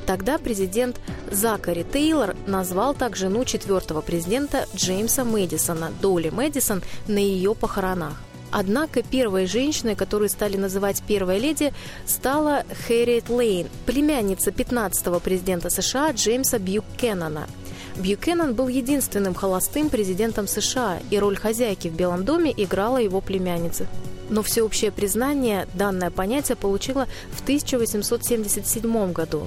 Тогда 0.07 0.37
президент 0.37 1.01
Закари 1.31 1.85
Тейлор 1.85 2.37
назвал 2.47 2.95
так 2.95 3.17
жену 3.17 3.47
четвертого 3.47 4.03
президента 4.03 4.67
Джеймса 4.77 5.25
Мэдисона, 5.25 5.91
Долли 6.03 6.29
Мэдисон, 6.29 6.83
на 7.09 7.19
ее 7.19 7.55
похоронах. 7.55 8.21
Однако 8.51 9.03
первой 9.03 9.47
женщиной, 9.47 9.97
которую 9.97 10.29
стали 10.29 10.57
называть 10.59 11.03
первой 11.03 11.39
леди, 11.39 11.73
стала 12.07 12.65
Хэрриет 12.87 13.31
Лейн, 13.31 13.69
племянница 13.87 14.51
15-го 14.51 15.19
президента 15.19 15.71
США 15.71 16.13
Джеймса 16.13 16.59
Бьюкеннона– 16.59 17.47
Бьюкеннон 17.97 18.55
был 18.55 18.69
единственным 18.69 19.35
холостым 19.35 19.89
президентом 19.89 20.49
США, 20.49 20.99
и 21.11 21.19
роль 21.19 21.37
хозяйки 21.37 21.89
в 21.89 21.95
Белом 21.95 22.25
доме 22.25 22.53
играла 22.57 22.99
его 22.99 23.21
племянница. 23.21 23.87
Но 24.31 24.43
всеобщее 24.43 24.91
признание 24.91 25.69
данное 25.75 26.11
понятие 26.11 26.57
получило 26.57 27.07
в 27.31 27.43
1877 27.43 29.13
году. 29.13 29.47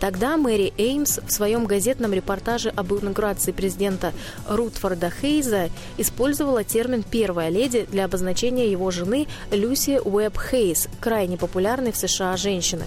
Тогда 0.00 0.36
Мэри 0.36 0.74
Эймс 0.76 1.20
в 1.26 1.30
своем 1.30 1.64
газетном 1.64 2.12
репортаже 2.12 2.70
об 2.70 2.92
инаугурации 2.92 3.52
президента 3.52 4.12
Рутфорда 4.48 5.10
Хейза 5.10 5.70
использовала 5.96 6.64
термин 6.64 7.02
«первая 7.02 7.48
леди» 7.48 7.86
для 7.90 8.04
обозначения 8.04 8.70
его 8.70 8.90
жены 8.90 9.26
Люси 9.52 10.00
Уэбб 10.04 10.38
Хейз, 10.50 10.88
крайне 11.00 11.36
популярной 11.36 11.92
в 11.92 11.96
США 11.96 12.36
женщины. 12.36 12.84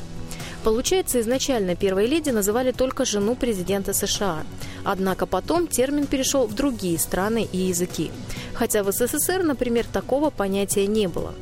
Получается, 0.64 1.22
изначально 1.22 1.76
первой 1.76 2.06
леди 2.06 2.32
называли 2.32 2.72
только 2.72 3.06
жену 3.06 3.36
президента 3.36 3.94
США. 3.94 4.44
Однако 4.84 5.26
потом 5.26 5.68
термин 5.68 6.06
перешел 6.06 6.48
в 6.48 6.54
другие 6.54 7.00
страны 7.00 7.48
и 7.52 7.58
языки. 7.58 8.12
Хотя 8.54 8.84
в 8.84 8.92
СССР, 8.92 9.44
например, 9.44 9.86
такого 9.86 10.30
понятия 10.30 10.86
не 10.86 11.08
было. 11.08 11.34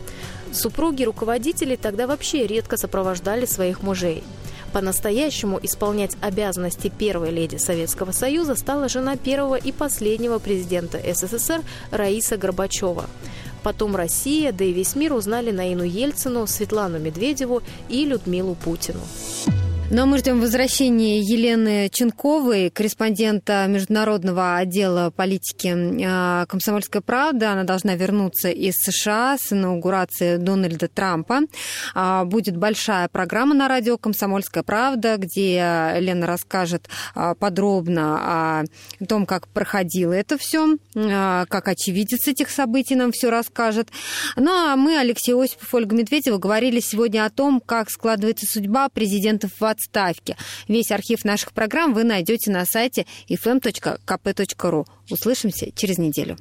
Супруги 0.51 1.03
руководителей 1.03 1.77
тогда 1.77 2.07
вообще 2.07 2.45
редко 2.47 2.77
сопровождали 2.77 3.45
своих 3.45 3.81
мужей. 3.81 4.23
По-настоящему 4.73 5.59
исполнять 5.63 6.15
обязанности 6.21 6.91
первой 6.95 7.31
леди 7.31 7.55
Советского 7.55 8.11
Союза 8.11 8.55
стала 8.55 8.89
жена 8.89 9.15
первого 9.15 9.55
и 9.55 9.71
последнего 9.71 10.39
президента 10.39 10.99
СССР 10.99 11.61
Раиса 11.89 12.37
Горбачева. 12.37 13.05
Потом 13.63 13.95
Россия, 13.95 14.51
да 14.51 14.63
и 14.63 14.71
весь 14.71 14.95
мир 14.95 15.13
узнали 15.13 15.51
Наину 15.51 15.83
Ельцину, 15.83 16.47
Светлану 16.47 16.99
Медведеву 16.99 17.61
и 17.89 18.05
Людмилу 18.05 18.55
Путину. 18.55 19.01
Но 19.89 20.05
мы 20.05 20.17
ждем 20.17 20.41
возвращения 20.41 21.21
Елены 21.21 21.87
Ченковой, 21.89 22.69
корреспондента 22.69 23.65
Международного 23.69 24.57
отдела 24.57 25.11
политики 25.11 26.03
а, 26.05 26.45
«Комсомольская 26.47 27.01
правда». 27.01 27.53
Она 27.53 27.63
должна 27.63 27.95
вернуться 27.95 28.49
из 28.49 28.73
США 28.75 29.37
с 29.39 29.53
инаугурации 29.53 30.35
Дональда 30.35 30.89
Трампа. 30.89 31.43
А, 31.95 32.25
будет 32.25 32.57
большая 32.57 33.07
программа 33.07 33.55
на 33.55 33.69
радио 33.69 33.97
«Комсомольская 33.97 34.61
правда», 34.61 35.15
где 35.15 35.93
Лена 35.99 36.27
расскажет 36.27 36.89
а, 37.15 37.33
подробно 37.33 38.17
о 38.19 39.05
том, 39.07 39.25
как 39.25 39.47
проходило 39.47 40.11
это 40.11 40.37
все, 40.37 40.75
как 40.93 41.67
очевидец 41.69 42.27
этих 42.27 42.49
событий 42.49 42.95
нам 42.95 43.13
все 43.13 43.29
расскажет. 43.29 43.87
Ну 44.35 44.51
а 44.51 44.75
мы, 44.75 44.99
Алексей 44.99 45.33
Осипов, 45.33 45.73
Ольга 45.73 45.95
Медведева, 45.95 46.39
говорили 46.39 46.81
сегодня 46.81 47.23
о 47.23 47.29
том, 47.29 47.61
как 47.65 47.89
складывается 47.89 48.45
судьба 48.45 48.89
президентов 48.89 49.51
в 49.57 49.63
отставке. 49.77 50.35
Весь 50.67 50.91
архив 50.91 51.23
наших 51.23 51.53
программ 51.53 51.93
вы 51.93 52.03
найдете 52.03 52.51
на 52.51 52.65
сайте 52.65 53.05
fm.kp.ru. 53.29 54.85
Услышимся 55.09 55.71
через 55.75 55.97
неделю. 55.97 56.37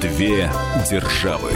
Две 0.00 0.50
державы. 0.90 1.50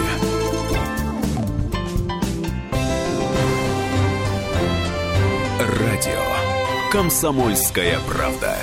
Радио. 5.61 6.91
Комсомольская 6.91 7.99
правда. 8.09 8.57